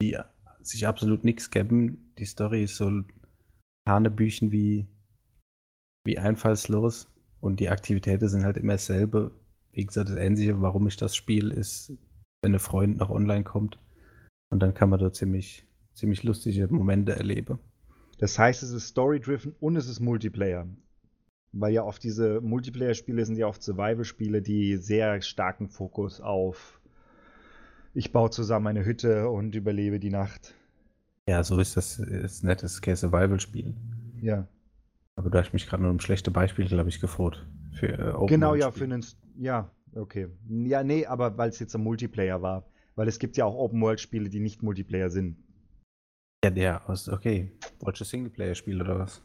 die 0.00 0.18
sich 0.60 0.86
absolut 0.86 1.24
nichts 1.24 1.50
geben. 1.50 2.12
Die 2.18 2.24
Story 2.24 2.64
ist 2.64 2.76
so 2.76 3.02
Hanebüchen 3.88 4.52
wie, 4.52 4.86
wie 6.04 6.18
einfallslos 6.18 7.08
und 7.40 7.60
die 7.60 7.68
Aktivitäten 7.68 8.28
sind 8.28 8.44
halt 8.44 8.56
immer 8.56 8.74
dasselbe. 8.74 9.32
Wie 9.72 9.84
gesagt, 9.84 10.10
das 10.10 10.16
Einzige, 10.16 10.60
warum 10.60 10.86
ich 10.86 10.96
das 10.96 11.16
spiele, 11.16 11.54
ist, 11.54 11.92
wenn 12.42 12.54
ein 12.54 12.60
Freund 12.60 12.98
noch 12.98 13.10
online 13.10 13.44
kommt 13.44 13.78
und 14.50 14.60
dann 14.60 14.74
kann 14.74 14.90
man 14.90 15.00
da 15.00 15.12
ziemlich, 15.12 15.66
ziemlich 15.94 16.22
lustige 16.22 16.68
Momente 16.68 17.16
erleben. 17.16 17.58
Das 18.18 18.38
heißt, 18.38 18.62
es 18.62 18.70
ist 18.70 18.88
Story-driven 18.88 19.54
und 19.60 19.76
es 19.76 19.88
ist 19.88 20.00
Multiplayer. 20.00 20.66
Weil 21.52 21.72
ja 21.72 21.82
oft 21.82 22.02
diese 22.02 22.40
Multiplayer-Spiele 22.40 23.24
sind 23.26 23.36
ja 23.36 23.46
oft 23.46 23.62
Survival-Spiele, 23.62 24.42
die 24.42 24.76
sehr 24.76 25.20
starken 25.22 25.68
Fokus 25.68 26.20
auf 26.20 26.80
ich 27.94 28.12
baue 28.12 28.30
zusammen 28.30 28.68
eine 28.68 28.84
Hütte 28.84 29.28
und 29.28 29.54
überlebe 29.54 30.00
die 30.00 30.10
Nacht. 30.10 30.54
Ja, 31.28 31.44
so 31.44 31.60
ist 31.60 31.76
das 31.76 31.98
ist 31.98 32.42
nett, 32.42 32.62
das 32.62 32.74
ist 32.74 32.82
kein 32.82 32.96
Survival-Spiel. 32.96 33.74
Ja. 34.20 34.46
Aber 35.16 35.30
du 35.30 35.38
hast 35.38 35.52
mich 35.52 35.66
gerade 35.66 35.82
nur 35.82 35.92
um 35.92 36.00
schlechte 36.00 36.30
Beispiele, 36.30 36.68
glaube 36.68 36.88
ich, 36.88 37.00
gefroht. 37.00 37.46
Für, 37.72 37.86
äh, 37.86 38.26
genau, 38.26 38.54
ja, 38.54 38.70
für 38.70 38.84
einen. 38.84 39.04
Ja, 39.38 39.70
okay. 39.94 40.28
Ja, 40.48 40.82
nee, 40.82 41.06
aber 41.06 41.36
weil 41.36 41.50
es 41.50 41.58
jetzt 41.58 41.74
ein 41.74 41.82
Multiplayer 41.82 42.42
war. 42.42 42.66
Weil 42.94 43.08
es 43.08 43.18
gibt 43.18 43.36
ja 43.36 43.44
auch 43.44 43.54
Open-World-Spiele, 43.54 44.28
die 44.28 44.40
nicht 44.40 44.62
Multiplayer 44.62 45.10
sind. 45.10 45.36
Ja, 46.44 46.50
der 46.50 46.88
aus, 46.88 47.08
okay. 47.08 47.52
Wolltest 47.80 48.10
Singleplayer-Spiel 48.10 48.80
oder 48.80 48.98
was? 48.98 49.22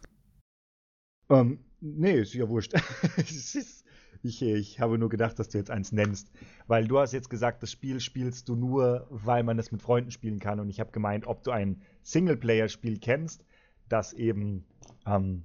Ähm, 1.29 1.59
nee, 1.81 2.19
ist 2.21 2.33
ja 2.33 2.47
wurscht. 2.47 2.73
ist, 3.17 3.83
Ich, 4.23 4.41
ich 4.41 4.79
habe 4.79 4.97
nur 4.97 5.09
gedacht, 5.09 5.37
dass 5.39 5.49
du 5.49 5.57
jetzt 5.57 5.71
eins 5.71 5.91
nennst. 5.91 6.31
Weil 6.67 6.87
du 6.87 6.99
hast 6.99 7.13
jetzt 7.13 7.29
gesagt, 7.29 7.63
das 7.63 7.71
Spiel 7.71 7.99
spielst 7.99 8.49
du 8.49 8.55
nur, 8.55 9.07
weil 9.09 9.43
man 9.43 9.59
es 9.59 9.71
mit 9.71 9.81
Freunden 9.81 10.11
spielen 10.11 10.39
kann. 10.39 10.59
Und 10.59 10.69
ich 10.69 10.79
habe 10.79 10.91
gemeint, 10.91 11.27
ob 11.27 11.43
du 11.43 11.51
ein 11.51 11.81
Singleplayer-Spiel 12.03 12.99
kennst, 12.99 13.45
das 13.89 14.13
eben 14.13 14.65
ähm, 15.05 15.43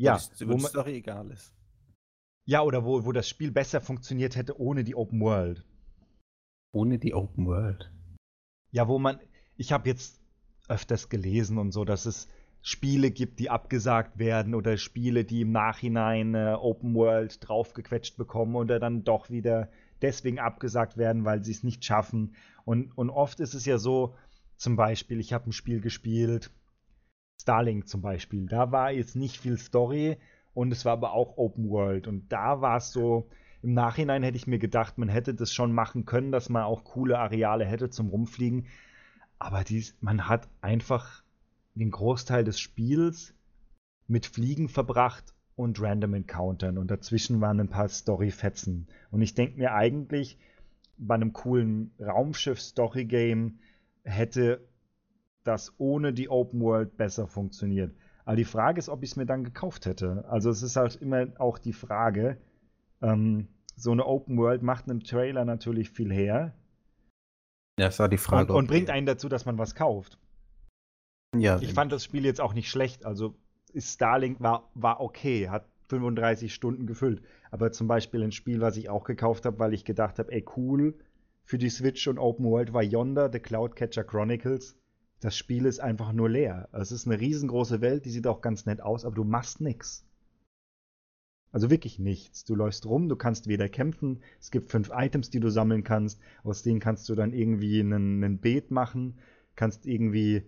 ja, 0.00 0.18
wo 0.40 0.54
es 0.54 0.72
doch 0.72 0.86
egal 0.86 1.30
ist. 1.30 1.52
Ja, 2.46 2.62
oder 2.62 2.84
wo, 2.84 3.04
wo 3.04 3.12
das 3.12 3.28
Spiel 3.28 3.50
besser 3.50 3.80
funktioniert 3.80 4.34
hätte 4.34 4.58
ohne 4.58 4.82
die 4.82 4.94
Open 4.94 5.20
World. 5.20 5.64
Ohne 6.72 6.98
die 6.98 7.14
Open 7.14 7.46
World. 7.46 7.92
Ja, 8.70 8.88
wo 8.88 8.98
man, 8.98 9.20
ich 9.56 9.72
habe 9.72 9.88
jetzt 9.88 10.20
öfters 10.68 11.08
gelesen 11.08 11.58
und 11.58 11.72
so, 11.72 11.84
dass 11.84 12.06
es 12.06 12.28
Spiele 12.62 13.10
gibt, 13.10 13.38
die 13.40 13.50
abgesagt 13.50 14.18
werden 14.18 14.54
oder 14.54 14.76
Spiele, 14.76 15.24
die 15.24 15.42
im 15.42 15.52
Nachhinein 15.52 16.34
äh, 16.34 16.56
Open 16.58 16.94
World 16.94 17.46
draufgequetscht 17.46 18.16
bekommen 18.16 18.54
oder 18.54 18.78
dann 18.78 19.04
doch 19.04 19.30
wieder 19.30 19.70
deswegen 20.02 20.38
abgesagt 20.38 20.96
werden, 20.96 21.24
weil 21.24 21.44
sie 21.44 21.52
es 21.52 21.62
nicht 21.62 21.84
schaffen. 21.84 22.34
Und, 22.64 22.96
und 22.96 23.10
oft 23.10 23.40
ist 23.40 23.54
es 23.54 23.64
ja 23.64 23.78
so, 23.78 24.14
zum 24.56 24.76
Beispiel, 24.76 25.20
ich 25.20 25.32
habe 25.32 25.48
ein 25.48 25.52
Spiel 25.52 25.80
gespielt, 25.80 26.50
Starlink 27.40 27.88
zum 27.88 28.02
Beispiel, 28.02 28.46
da 28.46 28.72
war 28.72 28.90
jetzt 28.90 29.16
nicht 29.16 29.38
viel 29.38 29.58
Story 29.58 30.18
und 30.54 30.72
es 30.72 30.84
war 30.84 30.92
aber 30.92 31.12
auch 31.12 31.36
Open 31.36 31.68
World. 31.70 32.06
Und 32.06 32.30
da 32.30 32.60
war 32.60 32.76
es 32.76 32.92
so, 32.92 33.28
im 33.62 33.74
Nachhinein 33.74 34.22
hätte 34.22 34.36
ich 34.36 34.46
mir 34.46 34.58
gedacht, 34.58 34.98
man 34.98 35.08
hätte 35.08 35.34
das 35.34 35.52
schon 35.52 35.72
machen 35.72 36.04
können, 36.06 36.32
dass 36.32 36.48
man 36.48 36.64
auch 36.64 36.84
coole 36.84 37.18
Areale 37.18 37.64
hätte 37.64 37.90
zum 37.90 38.08
Rumfliegen. 38.08 38.66
Aber 39.38 39.64
dies, 39.64 39.96
man 40.00 40.28
hat 40.28 40.48
einfach 40.60 41.22
den 41.74 41.90
Großteil 41.90 42.44
des 42.44 42.58
Spiels 42.60 43.34
mit 44.06 44.26
Fliegen 44.26 44.68
verbracht 44.68 45.34
und 45.56 45.80
Random 45.80 46.14
Encountern 46.14 46.78
und 46.78 46.90
dazwischen 46.90 47.40
waren 47.40 47.60
ein 47.60 47.68
paar 47.68 47.88
Story-Fetzen. 47.88 48.88
Und 49.10 49.22
ich 49.22 49.34
denke 49.34 49.58
mir 49.58 49.74
eigentlich, 49.74 50.38
bei 50.96 51.14
einem 51.14 51.32
coolen 51.32 51.92
Raumschiff-Story-Game 52.00 53.58
hätte 54.04 54.66
das 55.44 55.74
ohne 55.78 56.12
die 56.12 56.28
Open 56.28 56.60
World 56.60 56.96
besser 56.96 57.26
funktioniert. 57.26 57.94
Aber 58.24 58.36
die 58.36 58.44
Frage 58.44 58.78
ist, 58.78 58.88
ob 58.88 59.02
ich 59.02 59.10
es 59.10 59.16
mir 59.16 59.26
dann 59.26 59.44
gekauft 59.44 59.86
hätte. 59.86 60.24
Also 60.28 60.50
es 60.50 60.62
ist 60.62 60.76
halt 60.76 60.96
immer 60.96 61.28
auch 61.38 61.58
die 61.58 61.72
Frage, 61.72 62.36
ähm, 63.02 63.48
so 63.76 63.92
eine 63.92 64.06
Open 64.06 64.36
World 64.36 64.62
macht 64.62 64.84
einem 64.84 65.02
Trailer 65.02 65.44
natürlich 65.44 65.90
viel 65.90 66.12
her. 66.12 66.54
Ja, 67.78 67.86
das 67.86 67.98
war 67.98 68.08
die 68.08 68.18
Frage. 68.18 68.52
Und, 68.52 68.58
und 68.58 68.66
bringt 68.66 68.90
einen 68.90 69.06
dazu, 69.06 69.28
dass 69.28 69.46
man 69.46 69.56
was 69.58 69.74
kauft. 69.74 70.18
Ja. 71.34 71.58
Ich 71.60 71.72
fand 71.72 71.92
das 71.92 72.04
Spiel 72.04 72.24
jetzt 72.24 72.40
auch 72.40 72.52
nicht 72.52 72.68
schlecht. 72.68 73.06
Also 73.06 73.34
Starlink 73.74 74.40
war, 74.40 74.70
war 74.74 75.00
okay, 75.00 75.48
hat 75.48 75.66
35 75.88 76.52
Stunden 76.52 76.86
gefüllt. 76.86 77.22
Aber 77.50 77.72
zum 77.72 77.88
Beispiel 77.88 78.22
ein 78.22 78.32
Spiel, 78.32 78.60
was 78.60 78.76
ich 78.76 78.88
auch 78.90 79.04
gekauft 79.04 79.46
habe, 79.46 79.58
weil 79.58 79.74
ich 79.74 79.84
gedacht 79.84 80.18
habe, 80.18 80.30
ey 80.32 80.44
cool, 80.56 80.94
für 81.42 81.58
die 81.58 81.70
Switch 81.70 82.06
und 82.06 82.18
Open 82.18 82.44
World 82.44 82.72
war 82.72 82.82
Yonder, 82.82 83.30
The 83.32 83.40
Cloudcatcher 83.40 84.04
Chronicles. 84.04 84.76
Das 85.20 85.36
Spiel 85.36 85.66
ist 85.66 85.80
einfach 85.80 86.12
nur 86.12 86.30
leer. 86.30 86.68
Es 86.72 86.92
ist 86.92 87.06
eine 87.06 87.20
riesengroße 87.20 87.80
Welt, 87.82 88.06
die 88.06 88.10
sieht 88.10 88.26
auch 88.26 88.40
ganz 88.40 88.64
nett 88.64 88.80
aus, 88.80 89.04
aber 89.04 89.14
du 89.14 89.24
machst 89.24 89.60
nichts. 89.60 90.04
Also 91.52 91.68
wirklich 91.70 91.98
nichts. 91.98 92.44
Du 92.44 92.54
läufst 92.54 92.86
rum, 92.86 93.08
du 93.08 93.16
kannst 93.16 93.46
weder 93.46 93.68
kämpfen, 93.68 94.20
es 94.40 94.50
gibt 94.50 94.70
fünf 94.70 94.90
Items, 94.94 95.30
die 95.30 95.40
du 95.40 95.50
sammeln 95.50 95.84
kannst, 95.84 96.20
aus 96.42 96.62
denen 96.62 96.80
kannst 96.80 97.08
du 97.08 97.14
dann 97.14 97.32
irgendwie 97.32 97.80
einen, 97.80 98.24
einen 98.24 98.38
Beet 98.38 98.70
machen, 98.70 99.18
kannst 99.56 99.84
irgendwie 99.84 100.44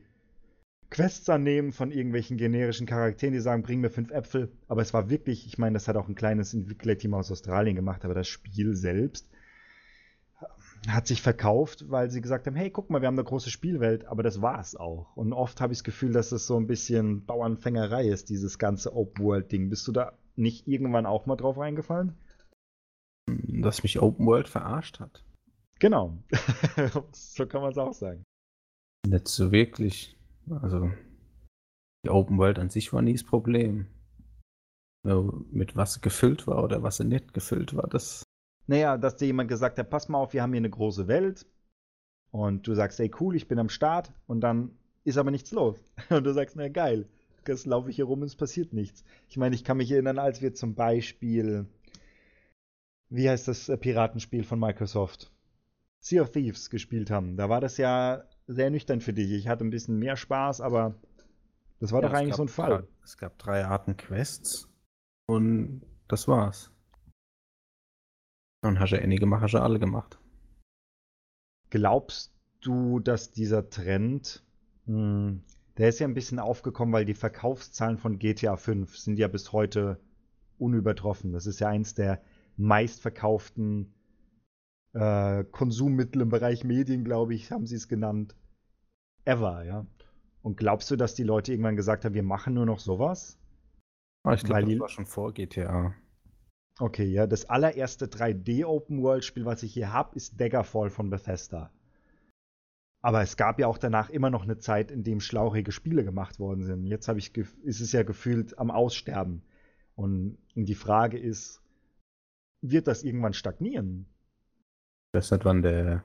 Quests 0.90 1.28
annehmen 1.28 1.72
von 1.72 1.90
irgendwelchen 1.90 2.36
generischen 2.36 2.86
Charakteren, 2.86 3.32
die 3.32 3.40
sagen, 3.40 3.62
bring 3.62 3.80
mir 3.80 3.90
fünf 3.90 4.10
Äpfel. 4.10 4.52
Aber 4.68 4.82
es 4.82 4.94
war 4.94 5.10
wirklich, 5.10 5.46
ich 5.46 5.58
meine, 5.58 5.74
das 5.74 5.88
hat 5.88 5.96
auch 5.96 6.08
ein 6.08 6.14
kleines 6.14 6.54
Entwicklerteam 6.54 7.14
aus 7.14 7.32
Australien 7.32 7.76
gemacht, 7.76 8.04
aber 8.04 8.14
das 8.14 8.28
Spiel 8.28 8.74
selbst 8.76 9.28
hat 10.88 11.06
sich 11.06 11.22
verkauft, 11.22 11.90
weil 11.90 12.10
sie 12.10 12.20
gesagt 12.20 12.46
haben, 12.46 12.56
hey, 12.56 12.70
guck 12.70 12.90
mal, 12.90 13.00
wir 13.00 13.06
haben 13.06 13.14
eine 13.14 13.24
große 13.24 13.50
Spielwelt, 13.50 14.06
aber 14.06 14.22
das 14.22 14.42
war 14.42 14.60
es 14.60 14.74
auch. 14.74 15.16
Und 15.16 15.32
oft 15.32 15.60
habe 15.60 15.72
ich 15.72 15.78
das 15.78 15.84
Gefühl, 15.84 16.12
dass 16.12 16.32
es 16.32 16.46
so 16.46 16.56
ein 16.56 16.66
bisschen 16.66 17.24
Bauernfängerei 17.24 18.08
ist, 18.08 18.30
dieses 18.30 18.58
ganze 18.58 18.94
Open-World-Ding. 18.94 19.70
Bist 19.70 19.86
du 19.86 19.92
da 19.92 20.12
nicht 20.34 20.66
irgendwann 20.66 21.06
auch 21.06 21.26
mal 21.26 21.36
drauf 21.36 21.58
reingefallen? 21.58 22.16
Dass 23.26 23.82
mich 23.82 24.00
Open 24.00 24.26
World 24.26 24.48
verarscht 24.48 24.98
hat. 24.98 25.24
Genau. 25.78 26.18
so 27.12 27.46
kann 27.46 27.62
man 27.62 27.70
es 27.70 27.78
auch 27.78 27.94
sagen. 27.94 28.24
Nicht 29.06 29.28
so 29.28 29.52
wirklich. 29.52 30.16
Also, 30.62 30.90
die 32.04 32.10
Open 32.10 32.38
World 32.38 32.58
an 32.58 32.70
sich 32.70 32.92
war 32.92 33.02
nie 33.02 33.12
das 33.12 33.24
Problem. 33.24 33.86
Nur 35.04 35.44
mit 35.50 35.76
was 35.76 35.94
sie 35.94 36.00
gefüllt 36.00 36.46
war 36.46 36.62
oder 36.62 36.82
was 36.82 36.96
sie 36.96 37.04
nicht 37.04 37.34
gefüllt 37.34 37.74
war, 37.74 37.88
das. 37.88 38.24
Naja, 38.66 38.96
dass 38.96 39.16
dir 39.16 39.26
jemand 39.26 39.48
gesagt 39.48 39.78
hat, 39.78 39.90
pass 39.90 40.08
mal 40.08 40.18
auf, 40.18 40.32
wir 40.32 40.42
haben 40.42 40.52
hier 40.52 40.60
eine 40.60 40.70
große 40.70 41.08
Welt. 41.08 41.46
Und 42.30 42.66
du 42.66 42.74
sagst, 42.74 42.98
ey 43.00 43.10
cool, 43.20 43.36
ich 43.36 43.48
bin 43.48 43.58
am 43.58 43.68
Start. 43.68 44.12
Und 44.26 44.40
dann 44.40 44.78
ist 45.04 45.18
aber 45.18 45.30
nichts 45.30 45.52
los. 45.52 45.78
Und 46.10 46.24
du 46.24 46.32
sagst, 46.32 46.56
na 46.56 46.68
geil, 46.68 47.08
jetzt 47.46 47.66
laufe 47.66 47.90
ich 47.90 47.96
hier 47.96 48.04
rum 48.04 48.20
und 48.20 48.26
es 48.26 48.36
passiert 48.36 48.72
nichts. 48.72 49.04
Ich 49.28 49.36
meine, 49.36 49.54
ich 49.54 49.64
kann 49.64 49.76
mich 49.76 49.90
erinnern, 49.90 50.18
als 50.18 50.42
wir 50.42 50.54
zum 50.54 50.74
Beispiel, 50.74 51.66
wie 53.08 53.28
heißt 53.28 53.48
das 53.48 53.68
äh, 53.68 53.76
Piratenspiel 53.76 54.44
von 54.44 54.60
Microsoft? 54.60 55.32
Sea 56.00 56.22
of 56.22 56.30
Thieves 56.30 56.70
gespielt 56.70 57.10
haben. 57.10 57.36
Da 57.36 57.48
war 57.48 57.60
das 57.60 57.76
ja 57.76 58.24
sehr 58.46 58.70
nüchtern 58.70 59.00
für 59.00 59.12
dich. 59.12 59.30
Ich 59.32 59.48
hatte 59.48 59.64
ein 59.64 59.70
bisschen 59.70 59.98
mehr 59.98 60.16
Spaß, 60.16 60.60
aber 60.60 60.94
das 61.78 61.92
war 61.92 62.02
ja, 62.02 62.08
doch 62.08 62.14
eigentlich 62.14 62.36
so 62.36 62.42
ein 62.42 62.48
Fall. 62.48 62.86
Es 63.04 63.16
gab 63.16 63.38
drei 63.38 63.64
Arten 63.64 63.96
Quests 63.96 64.68
und 65.26 65.82
das 66.08 66.26
war's. 66.28 66.71
Und 68.62 68.80
hast 68.80 68.90
du 68.90 68.96
ja 68.96 69.02
einige 69.02 69.20
gemacht, 69.20 69.42
hast 69.42 69.54
du 69.54 69.58
alle 69.58 69.78
gemacht. 69.78 70.18
Glaubst 71.70 72.32
du, 72.60 73.00
dass 73.00 73.32
dieser 73.32 73.68
Trend 73.70 74.44
mh, 74.86 74.96
hm, 74.96 75.42
der 75.78 75.88
ist 75.88 76.00
ja 76.00 76.06
ein 76.06 76.14
bisschen 76.14 76.38
aufgekommen, 76.38 76.92
weil 76.92 77.04
die 77.04 77.14
Verkaufszahlen 77.14 77.98
von 77.98 78.18
GTA 78.18 78.56
5 78.56 78.96
sind 78.96 79.18
ja 79.18 79.28
bis 79.28 79.52
heute 79.52 79.98
unübertroffen. 80.58 81.32
Das 81.32 81.46
ist 81.46 81.60
ja 81.60 81.68
eins 81.68 81.94
der 81.94 82.20
meistverkauften 82.56 83.92
äh, 84.92 85.44
Konsummittel 85.44 86.22
im 86.22 86.28
Bereich 86.28 86.64
Medien, 86.64 87.04
glaube 87.04 87.34
ich, 87.34 87.50
haben 87.50 87.66
sie 87.66 87.76
es 87.76 87.88
genannt. 87.88 88.36
Ever, 89.24 89.64
ja. 89.64 89.86
Und 90.42 90.56
glaubst 90.56 90.90
du, 90.90 90.96
dass 90.96 91.14
die 91.14 91.22
Leute 91.22 91.52
irgendwann 91.52 91.76
gesagt 91.76 92.04
haben, 92.04 92.14
wir 92.14 92.22
machen 92.22 92.54
nur 92.54 92.66
noch 92.66 92.80
sowas? 92.80 93.38
Ah, 94.24 94.34
ich 94.34 94.44
glaube, 94.44 94.70
das 94.70 94.80
war 94.80 94.88
schon 94.88 95.06
vor 95.06 95.32
GTA. 95.32 95.94
Okay, 96.78 97.04
ja. 97.04 97.26
Das 97.26 97.48
allererste 97.48 98.06
3D-Open-World-Spiel, 98.06 99.44
was 99.44 99.62
ich 99.62 99.74
hier 99.74 99.92
habe, 99.92 100.16
ist 100.16 100.40
Daggerfall 100.40 100.90
von 100.90 101.10
Bethesda. 101.10 101.70
Aber 103.02 103.20
es 103.20 103.36
gab 103.36 103.58
ja 103.58 103.66
auch 103.66 103.78
danach 103.78 104.10
immer 104.10 104.30
noch 104.30 104.44
eine 104.44 104.58
Zeit, 104.58 104.90
in 104.90 105.02
dem 105.02 105.20
schlauchige 105.20 105.72
Spiele 105.72 106.04
gemacht 106.04 106.38
worden 106.38 106.62
sind. 106.62 106.86
Jetzt 106.86 107.08
ich 107.08 107.36
ist 107.36 107.80
es 107.80 107.92
ja 107.92 108.04
gefühlt 108.04 108.58
am 108.58 108.70
Aussterben. 108.70 109.42
Und, 109.96 110.38
und 110.54 110.64
die 110.66 110.76
Frage 110.76 111.18
ist, 111.18 111.62
wird 112.62 112.86
das 112.86 113.02
irgendwann 113.02 113.34
stagnieren? 113.34 114.06
Das 115.12 115.32
hat 115.32 115.44
wann 115.44 115.62
der, 115.62 116.04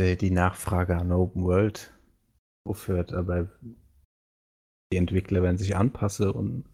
der, 0.00 0.16
die 0.16 0.30
Nachfrage 0.30 0.96
an 0.96 1.12
Open 1.12 1.44
World 1.44 1.92
aufhört, 2.64 3.12
aber 3.12 3.50
die 4.92 4.96
Entwickler 4.96 5.42
werden 5.42 5.58
sich 5.58 5.76
anpassen 5.76 6.30
und 6.30 6.64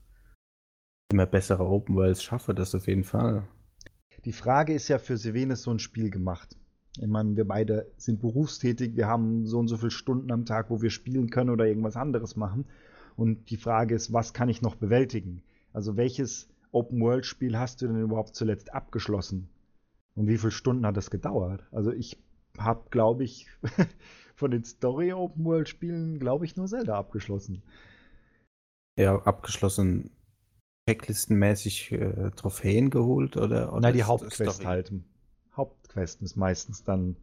immer 1.10 1.26
bessere 1.26 1.66
Open 1.66 1.96
Worlds 1.96 2.22
schaffen, 2.22 2.54
das 2.56 2.74
auf 2.74 2.86
jeden 2.86 3.04
Fall. 3.04 3.46
Die 4.24 4.32
Frage 4.32 4.74
ist 4.74 4.88
ja, 4.88 4.98
für 4.98 5.18
wen 5.22 5.50
ist 5.50 5.62
so 5.62 5.70
ein 5.70 5.78
Spiel 5.78 6.10
gemacht? 6.10 6.56
Ich 6.98 7.06
meine, 7.06 7.36
wir 7.36 7.46
beide 7.46 7.90
sind 7.96 8.20
berufstätig, 8.20 8.96
wir 8.96 9.06
haben 9.06 9.46
so 9.46 9.58
und 9.58 9.68
so 9.68 9.76
viele 9.76 9.90
Stunden 9.90 10.32
am 10.32 10.44
Tag, 10.44 10.70
wo 10.70 10.82
wir 10.82 10.90
spielen 10.90 11.30
können 11.30 11.50
oder 11.50 11.66
irgendwas 11.66 11.96
anderes 11.96 12.36
machen. 12.36 12.66
Und 13.16 13.50
die 13.50 13.56
Frage 13.56 13.94
ist, 13.94 14.12
was 14.12 14.32
kann 14.32 14.48
ich 14.48 14.62
noch 14.62 14.74
bewältigen? 14.74 15.42
Also 15.72 15.96
welches 15.96 16.48
Open-World-Spiel 16.72 17.58
hast 17.58 17.80
du 17.80 17.86
denn 17.86 18.00
überhaupt 18.00 18.34
zuletzt 18.34 18.74
abgeschlossen? 18.74 19.48
Und 20.14 20.26
wie 20.26 20.38
viele 20.38 20.50
Stunden 20.50 20.84
hat 20.84 20.96
das 20.96 21.10
gedauert? 21.10 21.64
Also 21.70 21.92
ich 21.92 22.18
habe, 22.58 22.90
glaube 22.90 23.24
ich, 23.24 23.46
von 24.34 24.50
den 24.50 24.64
Story-Open-World-Spielen, 24.64 26.18
glaube 26.18 26.44
ich, 26.44 26.56
nur 26.56 26.66
Zelda 26.66 26.98
abgeschlossen. 26.98 27.62
Ja, 28.98 29.16
abgeschlossen 29.22 30.10
checklistenmäßig 30.88 31.92
äh, 31.92 32.30
Trophäen 32.34 32.88
geholt 32.88 33.36
oder? 33.36 33.72
oder 33.72 33.80
Na, 33.80 33.92
die 33.92 34.04
Hauptquest 34.04 34.64
halt. 34.64 34.92
Hauptquesten 35.54 36.24
ist 36.24 36.36
meistens 36.36 36.82
dann, 36.82 37.16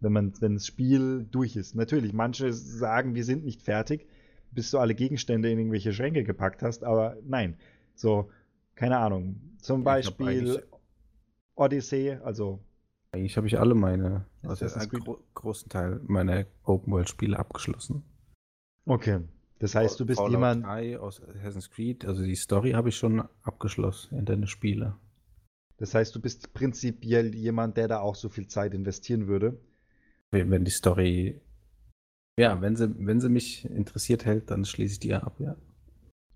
wenn 0.00 0.12
man, 0.12 0.32
wenn 0.40 0.54
das 0.54 0.66
Spiel 0.66 1.24
durch 1.30 1.54
ist. 1.54 1.76
Natürlich, 1.76 2.12
manche 2.12 2.52
sagen, 2.52 3.14
wir 3.14 3.24
sind 3.24 3.44
nicht 3.44 3.62
fertig, 3.62 4.08
bis 4.50 4.72
du 4.72 4.78
alle 4.78 4.94
Gegenstände 4.94 5.50
in 5.50 5.58
irgendwelche 5.58 5.92
Schränke 5.92 6.24
gepackt 6.24 6.62
hast, 6.62 6.82
aber 6.82 7.16
nein. 7.24 7.56
So, 7.94 8.30
keine 8.74 8.98
Ahnung. 8.98 9.40
Zum 9.58 9.84
Beispiel 9.84 10.64
Odyssey, 11.54 12.18
also. 12.24 12.58
Eigentlich 13.12 13.36
habe 13.36 13.46
ich 13.46 13.58
alle 13.60 13.74
meine, 13.74 14.24
also 14.42 14.66
einen 14.66 14.88
gro 14.88 15.18
großen 15.34 15.68
Teil 15.68 16.00
meiner 16.06 16.46
Open 16.64 16.92
World 16.92 17.08
Spiele 17.08 17.38
abgeschlossen. 17.38 18.02
Okay. 18.86 19.20
Das 19.62 19.76
heißt, 19.76 20.00
du 20.00 20.04
bist 20.04 20.18
Fallout 20.18 20.32
jemand. 20.32 20.64
3 20.64 20.98
aus 20.98 21.22
Assassin's 21.22 21.70
Creed, 21.70 22.04
also 22.04 22.24
die 22.24 22.34
Story 22.34 22.72
habe 22.72 22.88
ich 22.88 22.96
schon 22.96 23.22
abgeschlossen 23.44 24.18
in 24.18 24.24
deine 24.24 24.48
Spiele. 24.48 24.96
Das 25.76 25.94
heißt, 25.94 26.12
du 26.16 26.20
bist 26.20 26.52
prinzipiell 26.52 27.32
jemand, 27.32 27.76
der 27.76 27.86
da 27.86 28.00
auch 28.00 28.16
so 28.16 28.28
viel 28.28 28.48
Zeit 28.48 28.74
investieren 28.74 29.28
würde. 29.28 29.56
Wenn 30.32 30.64
die 30.64 30.72
Story, 30.72 31.40
ja, 32.36 32.60
wenn 32.60 32.74
sie, 32.74 32.92
wenn 33.06 33.20
sie 33.20 33.28
mich 33.28 33.64
interessiert 33.64 34.24
hält, 34.24 34.50
dann 34.50 34.64
schließe 34.64 34.94
ich 34.94 34.98
die 34.98 35.14
ab, 35.14 35.36
ja. 35.38 35.54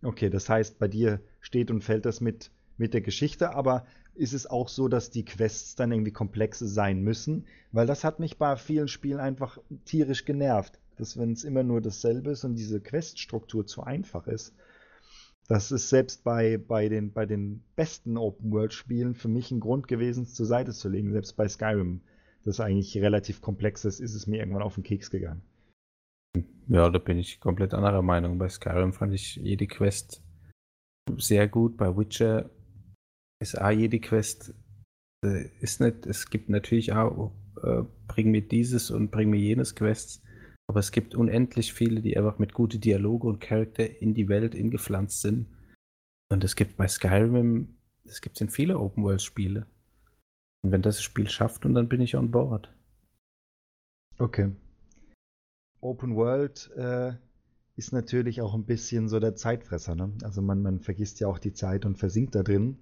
Okay, 0.05 0.31
das 0.31 0.49
heißt, 0.49 0.79
bei 0.79 0.87
dir 0.87 1.19
steht 1.41 1.73
und 1.73 1.83
fällt 1.83 2.07
das 2.07 2.21
mit, 2.21 2.53
mit 2.77 2.95
der 2.95 3.01
Geschichte, 3.01 3.57
aber 3.57 3.89
ist 4.15 4.35
es 4.35 4.47
auch 4.47 4.69
so, 4.69 4.87
dass 4.87 5.11
die 5.11 5.25
Quests 5.25 5.75
dann 5.75 5.91
irgendwie 5.91 6.13
komplex 6.13 6.61
sein 6.61 7.03
müssen? 7.03 7.47
Weil 7.73 7.89
das 7.89 8.05
hat 8.05 8.21
mich 8.21 8.39
bei 8.39 8.55
vielen 8.55 8.87
Spielen 8.87 9.19
einfach 9.19 9.59
tierisch 9.85 10.27
genervt, 10.27 10.79
dass 10.97 11.19
wenn 11.19 11.33
es 11.33 11.45
immer 11.45 11.63
nur 11.63 11.81
dasselbe 11.81 12.31
ist 12.31 12.45
und 12.45 12.57
diese 12.57 12.81
Queststruktur 12.81 13.67
zu 13.67 13.83
einfach 13.83 14.27
ist. 14.27 14.55
Das 15.49 15.71
ist 15.71 15.89
selbst 15.89 16.25
bei, 16.25 16.59
bei, 16.59 16.89
den, 16.89 17.13
bei 17.13 17.25
den 17.25 17.63
besten 17.77 18.17
Open-World-Spielen 18.17 19.15
für 19.15 19.29
mich 19.29 19.51
ein 19.53 19.61
Grund 19.61 19.87
gewesen, 19.87 20.25
es 20.25 20.35
zur 20.35 20.47
Seite 20.47 20.73
zu 20.73 20.89
legen. 20.89 21.13
Selbst 21.13 21.37
bei 21.37 21.47
Skyrim, 21.47 22.01
das 22.45 22.59
eigentlich 22.59 22.97
relativ 22.97 23.41
komplex 23.41 23.85
ist, 23.85 24.01
ist 24.01 24.15
es 24.15 24.27
mir 24.27 24.39
irgendwann 24.39 24.63
auf 24.63 24.75
den 24.75 24.83
Keks 24.83 25.11
gegangen. 25.11 25.43
Ja, 26.69 26.91
da 26.91 26.99
bin 26.99 27.19
ich 27.19 27.39
komplett 27.39 27.75
anderer 27.75 28.03
Meinung. 28.03 28.39
Bei 28.39 28.49
Skyrim 28.49 28.93
fand 28.93 29.15
ich 29.15 29.37
jede 29.37 29.69
Quest 29.69 30.21
sehr 31.17 31.47
gut. 31.47 31.77
Bei 31.77 31.97
Witcher 31.97 32.51
ist 33.41 33.61
auch 33.61 33.71
jede 33.71 34.01
Quest 34.01 34.53
äh, 35.25 35.49
ist 35.61 35.81
nicht, 35.81 36.07
es 36.07 36.29
gibt 36.29 36.49
natürlich 36.49 36.93
auch 36.93 37.33
äh, 37.63 37.83
bring 38.09 38.31
mir 38.31 38.43
dieses 38.43 38.91
und 38.91 39.11
bring 39.11 39.31
mir 39.31 39.41
jenes 39.41 39.75
Quests, 39.75 40.23
aber 40.69 40.81
es 40.81 40.91
gibt 40.91 41.15
unendlich 41.15 41.73
viele, 41.73 42.01
die 42.03 42.17
einfach 42.17 42.39
mit 42.39 42.53
guten 42.53 42.81
Dialoge 42.81 43.27
und 43.29 43.41
Charakter 43.41 44.01
in 44.01 44.15
die 44.15 44.29
Welt 44.29 44.55
ingepflanzt 44.55 45.21
sind. 45.23 45.47
Und 46.29 46.43
es 46.43 46.57
gibt 46.57 46.77
bei 46.77 46.89
Skyrim, 46.89 47.77
es 48.05 48.21
gibt 48.21 48.41
in 48.41 48.49
viele 48.49 48.79
Open-World-Spiele. 48.79 49.67
Und 50.63 50.73
wenn 50.73 50.83
das 50.83 51.01
Spiel 51.03 51.29
schafft, 51.29 51.65
und 51.65 51.75
dann 51.75 51.89
bin 51.89 52.01
ich 52.01 52.17
on 52.17 52.33
board. 52.33 52.75
Okay. 54.19 54.51
Open 55.81 56.17
World 56.17 56.71
äh, 56.77 57.13
ist 57.77 57.93
natürlich 57.93 58.41
auch 58.41 58.55
ein 58.55 58.65
bisschen 58.65 59.09
so 59.09 59.21
der 59.21 59.37
Zeitfresser. 59.37 59.95
Ne? 59.95 60.13
Also 60.25 60.43
man, 60.43 60.63
man 60.63 60.81
vergisst 60.81 61.21
ja 61.21 61.29
auch 61.29 61.39
die 61.39 61.53
Zeit 61.53 61.85
und 61.85 61.97
versinkt 61.99 62.35
da 62.35 62.43
drin. 62.43 62.79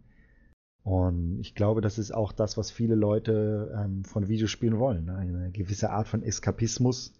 Und 0.84 1.40
ich 1.40 1.54
glaube, 1.54 1.80
das 1.80 1.98
ist 1.98 2.12
auch 2.12 2.32
das, 2.32 2.56
was 2.56 2.70
viele 2.70 2.94
Leute 2.94 3.74
ähm, 3.76 4.04
von 4.04 4.28
Videospielen 4.28 4.78
wollen. 4.78 5.06
Ne? 5.06 5.16
Eine 5.16 5.50
gewisse 5.50 5.90
Art 5.90 6.08
von 6.08 6.22
Eskapismus. 6.22 7.14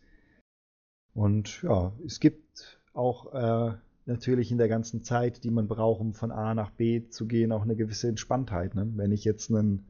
Und 1.14 1.62
ja, 1.62 1.92
es 2.04 2.20
gibt 2.20 2.80
auch 2.92 3.32
äh, 3.32 3.76
natürlich 4.06 4.50
in 4.50 4.58
der 4.58 4.68
ganzen 4.68 5.02
Zeit, 5.02 5.44
die 5.44 5.50
man 5.50 5.68
braucht, 5.68 6.00
um 6.00 6.12
von 6.12 6.30
A 6.30 6.54
nach 6.54 6.70
B 6.70 7.08
zu 7.08 7.26
gehen, 7.26 7.52
auch 7.52 7.62
eine 7.62 7.76
gewisse 7.76 8.08
Entspanntheit. 8.08 8.74
Ne? 8.74 8.90
Wenn 8.96 9.12
ich 9.12 9.24
jetzt 9.24 9.50
einen 9.50 9.86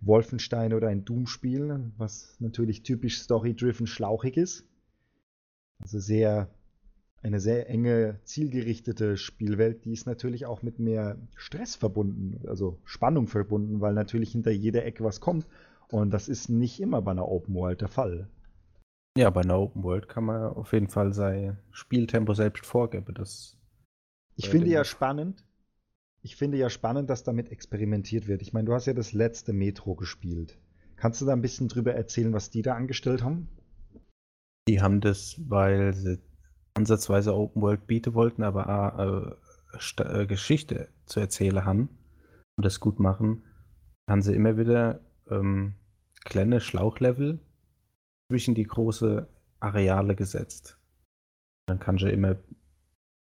Wolfenstein 0.00 0.72
oder 0.72 0.88
ein 0.88 1.04
Doom 1.04 1.26
spiele, 1.26 1.92
was 1.98 2.36
natürlich 2.40 2.82
typisch 2.82 3.20
story-driven 3.20 3.86
schlauchig 3.86 4.36
ist, 4.36 4.64
also 5.78 5.98
sehr 5.98 6.48
eine 7.22 7.38
sehr 7.38 7.68
enge, 7.68 8.18
zielgerichtete 8.24 9.18
Spielwelt, 9.18 9.84
die 9.84 9.92
ist 9.92 10.06
natürlich 10.06 10.46
auch 10.46 10.62
mit 10.62 10.78
mehr 10.78 11.18
Stress 11.34 11.76
verbunden, 11.76 12.40
also 12.48 12.78
Spannung 12.84 13.26
verbunden, 13.26 13.80
weil 13.82 13.92
natürlich 13.92 14.32
hinter 14.32 14.50
jeder 14.50 14.86
Ecke 14.86 15.04
was 15.04 15.20
kommt. 15.20 15.46
Und 15.88 16.12
das 16.12 16.28
ist 16.28 16.48
nicht 16.48 16.80
immer 16.80 17.02
bei 17.02 17.10
einer 17.10 17.28
Open 17.28 17.54
World 17.54 17.82
der 17.82 17.88
Fall. 17.88 18.28
Ja, 19.16 19.30
bei 19.30 19.40
einer 19.40 19.58
Open 19.58 19.82
World 19.82 20.08
kann 20.08 20.24
man 20.24 20.52
auf 20.52 20.72
jeden 20.72 20.88
Fall 20.88 21.12
sein 21.12 21.58
Spieltempo 21.72 22.34
selbst 22.34 22.64
vorgeben. 22.64 23.12
Das 23.14 23.58
ich 24.36 24.48
finde 24.48 24.68
ja 24.68 24.84
spannend, 24.84 25.44
ich 26.22 26.36
finde 26.36 26.58
ja 26.58 26.70
spannend, 26.70 27.10
dass 27.10 27.24
damit 27.24 27.50
experimentiert 27.50 28.28
wird. 28.28 28.42
Ich 28.42 28.52
meine, 28.52 28.66
du 28.66 28.74
hast 28.74 28.86
ja 28.86 28.94
das 28.94 29.12
letzte 29.12 29.52
Metro 29.52 29.96
gespielt. 29.96 30.58
Kannst 30.96 31.20
du 31.20 31.26
da 31.26 31.32
ein 31.32 31.42
bisschen 31.42 31.68
drüber 31.68 31.94
erzählen, 31.94 32.32
was 32.32 32.50
die 32.50 32.62
da 32.62 32.74
angestellt 32.74 33.22
haben? 33.22 33.48
Die 34.68 34.80
haben 34.80 35.00
das, 35.00 35.40
weil 35.48 35.92
sie 35.94 36.18
ansatzweise 36.74 37.34
Open 37.34 37.62
World 37.62 37.86
bieten 37.86 38.14
wollten, 38.14 38.42
aber 38.42 38.68
auch 38.68 39.36
äh, 39.98 40.20
äh, 40.22 40.26
Geschichte 40.26 40.88
zu 41.06 41.20
erzählen 41.20 41.64
haben 41.64 41.88
und 42.56 42.64
das 42.64 42.80
gut 42.80 43.00
machen, 43.00 43.44
haben 44.08 44.22
sie 44.22 44.34
immer 44.34 44.56
wieder 44.56 45.00
ähm, 45.30 45.74
kleine 46.24 46.60
Schlauchlevel 46.60 47.40
zwischen 48.30 48.54
die 48.54 48.62
großen 48.62 49.26
Areale 49.58 50.14
gesetzt. 50.14 50.78
Dann 51.66 51.80
kann 51.80 51.96
ich 51.96 52.04
immer 52.04 52.36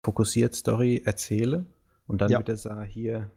fokussiert 0.04 0.54
Story 0.54 1.00
erzählen 1.02 1.66
und 2.06 2.20
dann 2.20 2.30
ja. 2.30 2.40
wieder 2.40 2.58
sagen, 2.58 2.84
hier, 2.84 3.30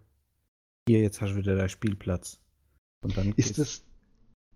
hier, 0.86 0.99
jetzt 0.99 1.21
hast 1.21 1.31
du 1.31 1.38
wieder 1.38 1.55
deinen 1.55 1.69
Spielplatz. 1.69 2.41
Und 3.05 3.15
dann 3.15 3.31
ist 3.38 3.57
das, 3.57 3.86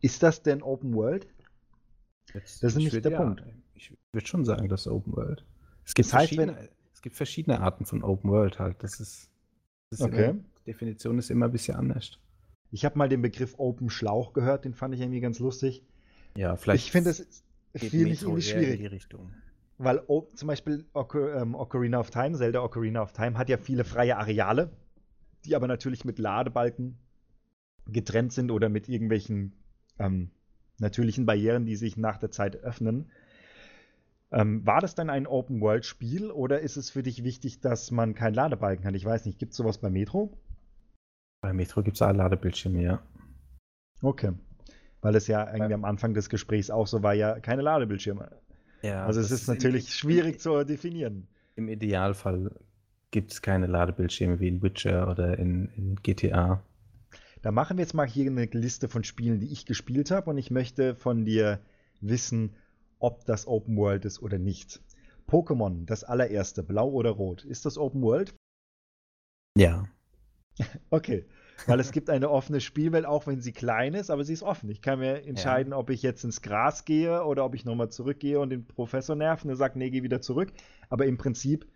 ist 0.01 0.23
das 0.23 0.43
denn 0.43 0.61
Open 0.61 0.93
World? 0.93 1.25
Jetzt, 2.33 2.61
das 2.61 2.73
ist 2.73 2.79
nicht 2.79 3.05
der 3.05 3.11
ja, 3.13 3.17
Punkt. 3.17 3.45
Ich 3.75 3.93
würde 4.11 4.27
schon 4.27 4.43
sagen, 4.43 4.67
das 4.67 4.81
ist 4.81 4.87
Open 4.87 5.15
World. 5.15 5.45
Es 5.85 5.93
gibt, 5.93 6.07
das 6.07 6.13
heißt, 6.13 6.33
verschiedene, 6.33 6.57
wenn... 6.57 6.69
es 6.93 7.01
gibt 7.01 7.15
verschiedene 7.15 7.61
Arten 7.61 7.85
von 7.85 8.03
Open 8.03 8.29
World 8.29 8.59
halt. 8.59 8.83
Das 8.83 8.99
ist, 8.99 9.31
das 9.89 10.01
ist 10.01 10.05
okay. 10.05 10.31
Immer, 10.31 10.33
die 10.33 10.63
Definition 10.65 11.17
ist 11.17 11.31
immer 11.31 11.45
ein 11.45 11.51
bisschen 11.53 11.77
anders. 11.77 12.19
Ich 12.71 12.83
habe 12.83 12.97
mal 12.97 13.07
den 13.07 13.21
Begriff 13.21 13.55
Open 13.57 13.89
Schlauch 13.89 14.33
gehört, 14.33 14.65
den 14.65 14.73
fand 14.73 14.93
ich 14.93 14.99
irgendwie 14.99 15.21
ganz 15.21 15.39
lustig. 15.39 15.81
Ja, 16.37 16.55
vielleicht. 16.55 16.85
Ich 16.85 16.91
finde 16.91 17.09
es 17.11 17.43
viel 17.73 18.05
nicht 18.05 18.21
irgendwie 18.21 18.41
schwierig. 18.41 18.73
In 18.73 18.79
die 18.79 18.85
Richtung. 18.87 19.31
Weil 19.77 20.01
oh, 20.07 20.27
zum 20.35 20.47
Beispiel 20.47 20.85
Ocar 20.93 21.41
ähm, 21.41 21.55
Ocarina 21.55 21.99
of 21.99 22.09
Time, 22.09 22.37
Zelda 22.37 22.61
Ocarina 22.61 23.01
of 23.01 23.11
Time, 23.11 23.37
hat 23.37 23.49
ja 23.49 23.57
viele 23.57 23.83
freie 23.83 24.17
Areale, 24.17 24.71
die 25.43 25.55
aber 25.55 25.67
natürlich 25.67 26.05
mit 26.05 26.17
Ladebalken 26.17 26.97
getrennt 27.87 28.31
sind 28.31 28.51
oder 28.51 28.69
mit 28.69 28.87
irgendwelchen 28.87 29.53
ähm, 29.99 30.31
natürlichen 30.79 31.25
Barrieren, 31.25 31.65
die 31.65 31.75
sich 31.75 31.97
nach 31.97 32.17
der 32.17 32.31
Zeit 32.31 32.55
öffnen. 32.55 33.11
Ähm, 34.31 34.65
war 34.65 34.81
das 34.81 34.95
dann 34.95 35.09
ein 35.09 35.27
Open-World-Spiel 35.27 36.31
oder 36.31 36.61
ist 36.61 36.77
es 36.77 36.89
für 36.89 37.03
dich 37.03 37.23
wichtig, 37.23 37.59
dass 37.59 37.91
man 37.91 38.15
keinen 38.15 38.33
Ladebalken 38.33 38.85
hat? 38.85 38.95
Ich 38.95 39.05
weiß 39.05 39.25
nicht, 39.25 39.39
gibt 39.39 39.51
es 39.51 39.57
sowas 39.57 39.77
bei 39.77 39.89
Metro? 39.89 40.37
Bei 41.41 41.53
Metro 41.53 41.83
gibt 41.83 41.95
es 41.95 41.99
Ladebildschirme, 41.99 42.81
ja. 42.81 43.03
Okay. 44.01 44.33
Weil 45.05 45.15
es 45.15 45.27
ja 45.27 45.45
irgendwie 45.45 45.69
ja. 45.69 45.75
am 45.75 45.85
Anfang 45.85 46.15
des 46.15 46.29
Gesprächs 46.29 46.71
auch 46.71 46.87
so 46.87 47.03
war, 47.03 47.13
ja 47.13 47.39
keine 47.39 47.61
Ladebildschirme. 47.61 48.31
Ja, 48.81 49.05
also 49.05 49.21
es 49.21 49.29
ist, 49.29 49.47
natürlich 49.47 49.93
schwierig 49.93 50.39
zu 50.39 50.63
definieren. 50.63 51.27
Im 51.55 51.69
Idealfall 51.69 52.49
gibt 53.11 53.31
es 53.31 53.43
keine 53.43 53.67
Ladebildschirme 53.67 54.39
wie 54.39 54.47
in 54.47 54.63
Witcher 54.63 55.07
oder 55.07 55.37
in, 55.37 55.69
in 55.77 55.95
GTA. 55.97 56.63
Da 57.43 57.51
machen 57.51 57.77
wir 57.77 57.83
jetzt 57.83 57.93
mal 57.93 58.07
hier 58.07 58.31
eine 58.31 58.45
Liste 58.45 58.89
von 58.89 59.03
Spielen, 59.03 59.39
die 59.39 59.51
ich 59.51 59.67
gespielt 59.67 60.09
habe 60.09 60.31
und 60.31 60.39
ich 60.39 60.49
möchte 60.49 60.95
von 60.95 61.23
dir 61.23 61.59
wissen, 62.01 62.55
ob 62.97 63.25
das 63.25 63.45
Open 63.45 63.77
World 63.77 64.05
ist 64.05 64.23
oder 64.23 64.39
nicht. 64.39 64.81
Pokémon, 65.27 65.85
das 65.85 66.03
allererste, 66.03 66.63
blau 66.63 66.89
oder 66.89 67.11
rot, 67.11 67.45
ist 67.45 67.67
das 67.67 67.77
Open 67.77 68.01
World? 68.01 68.33
Ja. 69.55 69.85
Okay, 70.89 71.25
weil 71.67 71.79
es 71.79 71.91
gibt 71.93 72.09
eine 72.09 72.29
offene 72.29 72.61
Spielwelt, 72.61 73.05
auch 73.05 73.27
wenn 73.27 73.41
sie 73.41 73.53
klein 73.53 73.93
ist, 73.93 74.09
aber 74.09 74.23
sie 74.23 74.33
ist 74.33 74.43
offen. 74.43 74.69
Ich 74.69 74.81
kann 74.81 74.99
mir 74.99 75.23
entscheiden, 75.25 75.71
ja. 75.71 75.77
ob 75.77 75.89
ich 75.89 76.01
jetzt 76.01 76.23
ins 76.23 76.41
Gras 76.41 76.85
gehe 76.85 77.23
oder 77.23 77.45
ob 77.45 77.55
ich 77.55 77.65
nochmal 77.65 77.89
zurückgehe 77.89 78.39
und 78.39 78.49
den 78.49 78.65
Professor 78.65 79.15
nerven. 79.15 79.49
Er 79.49 79.55
sagt, 79.55 79.75
nee, 79.75 79.89
geh 79.89 80.03
wieder 80.03 80.21
zurück. 80.21 80.51
Aber 80.89 81.05
im 81.05 81.17
Prinzip 81.17 81.67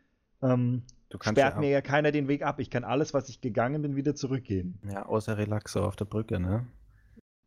ähm, 0.41 0.83
sperrt 1.21 1.55
ja 1.55 1.59
mir 1.59 1.69
ja 1.69 1.81
keiner 1.81 2.11
den 2.11 2.27
Weg 2.27 2.43
ab. 2.43 2.59
Ich 2.59 2.69
kann 2.69 2.83
alles, 2.83 3.13
was 3.13 3.29
ich 3.29 3.41
gegangen 3.41 3.81
bin, 3.81 3.95
wieder 3.95 4.15
zurückgehen. 4.15 4.79
Ja, 4.89 5.05
außer 5.05 5.37
Relaxo 5.37 5.83
auf 5.83 5.95
der 5.95 6.05
Brücke, 6.05 6.39
ne? 6.39 6.67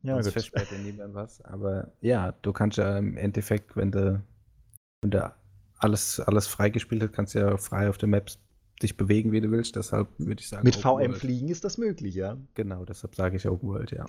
Ja, 0.03 0.14
Sonst 0.14 0.33
versperrt 0.33 0.71
dir 0.71 0.79
niemand 0.79 1.14
was. 1.14 1.40
Aber 1.42 1.92
ja, 2.01 2.33
du 2.42 2.53
kannst 2.53 2.77
ja 2.79 2.99
im 2.99 3.16
Endeffekt, 3.16 3.77
wenn 3.77 3.92
du, 3.92 4.21
wenn 5.01 5.11
du 5.12 5.33
alles, 5.79 6.18
alles 6.21 6.49
freigespielt 6.49 7.03
hast, 7.03 7.12
kannst 7.12 7.35
du 7.35 7.38
ja 7.38 7.57
frei 7.57 7.88
auf 7.88 7.99
der 7.99 8.09
Maps 8.09 8.38
dich 8.83 8.97
bewegen, 8.97 9.33
wie 9.33 9.40
du 9.40 9.51
willst. 9.51 9.77
Deshalb 9.77 10.09
würde 10.18 10.40
ich 10.40 10.49
sagen. 10.49 10.64
Mit 10.64 10.77
VM 10.77 10.85
World. 10.85 11.16
fliegen 11.16 11.49
ist 11.49 11.64
das 11.64 11.79
möglich, 11.79 12.14
ja. 12.14 12.37
Genau, 12.55 12.85
deshalb 12.85 13.14
sage 13.14 13.37
ich 13.37 13.49
Open 13.49 13.68
World, 13.68 13.90
ja. 13.92 14.07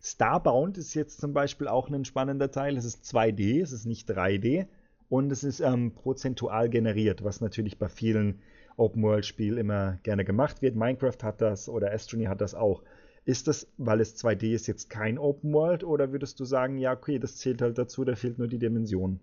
Starbound 0.00 0.76
ist 0.76 0.94
jetzt 0.94 1.20
zum 1.20 1.32
Beispiel 1.32 1.66
auch 1.66 1.88
ein 1.88 2.04
spannender 2.04 2.50
Teil. 2.50 2.76
Es 2.76 2.84
ist 2.84 3.04
2D, 3.04 3.62
es 3.62 3.72
ist 3.72 3.86
nicht 3.86 4.10
3D 4.10 4.66
und 5.08 5.32
es 5.32 5.44
ist 5.44 5.60
ähm, 5.60 5.92
prozentual 5.92 6.68
generiert, 6.68 7.24
was 7.24 7.40
natürlich 7.40 7.78
bei 7.78 7.88
vielen 7.88 8.40
Open-World-Spielen 8.76 9.58
immer 9.58 9.98
gerne 10.02 10.24
gemacht 10.24 10.62
wird. 10.62 10.76
Minecraft 10.76 11.18
hat 11.22 11.40
das 11.40 11.68
oder 11.68 11.92
Astronomy 11.92 12.26
hat 12.26 12.40
das 12.40 12.54
auch. 12.54 12.82
Ist 13.24 13.48
das, 13.48 13.66
weil 13.78 14.00
es 14.00 14.22
2D 14.22 14.52
ist, 14.52 14.66
jetzt 14.66 14.90
kein 14.90 15.16
Open 15.16 15.52
World 15.54 15.84
oder 15.84 16.12
würdest 16.12 16.38
du 16.40 16.44
sagen, 16.44 16.76
ja, 16.76 16.92
okay, 16.92 17.18
das 17.18 17.36
zählt 17.36 17.62
halt 17.62 17.78
dazu, 17.78 18.04
da 18.04 18.14
fehlt 18.14 18.38
nur 18.38 18.48
die 18.48 18.58
Dimension? 18.58 19.20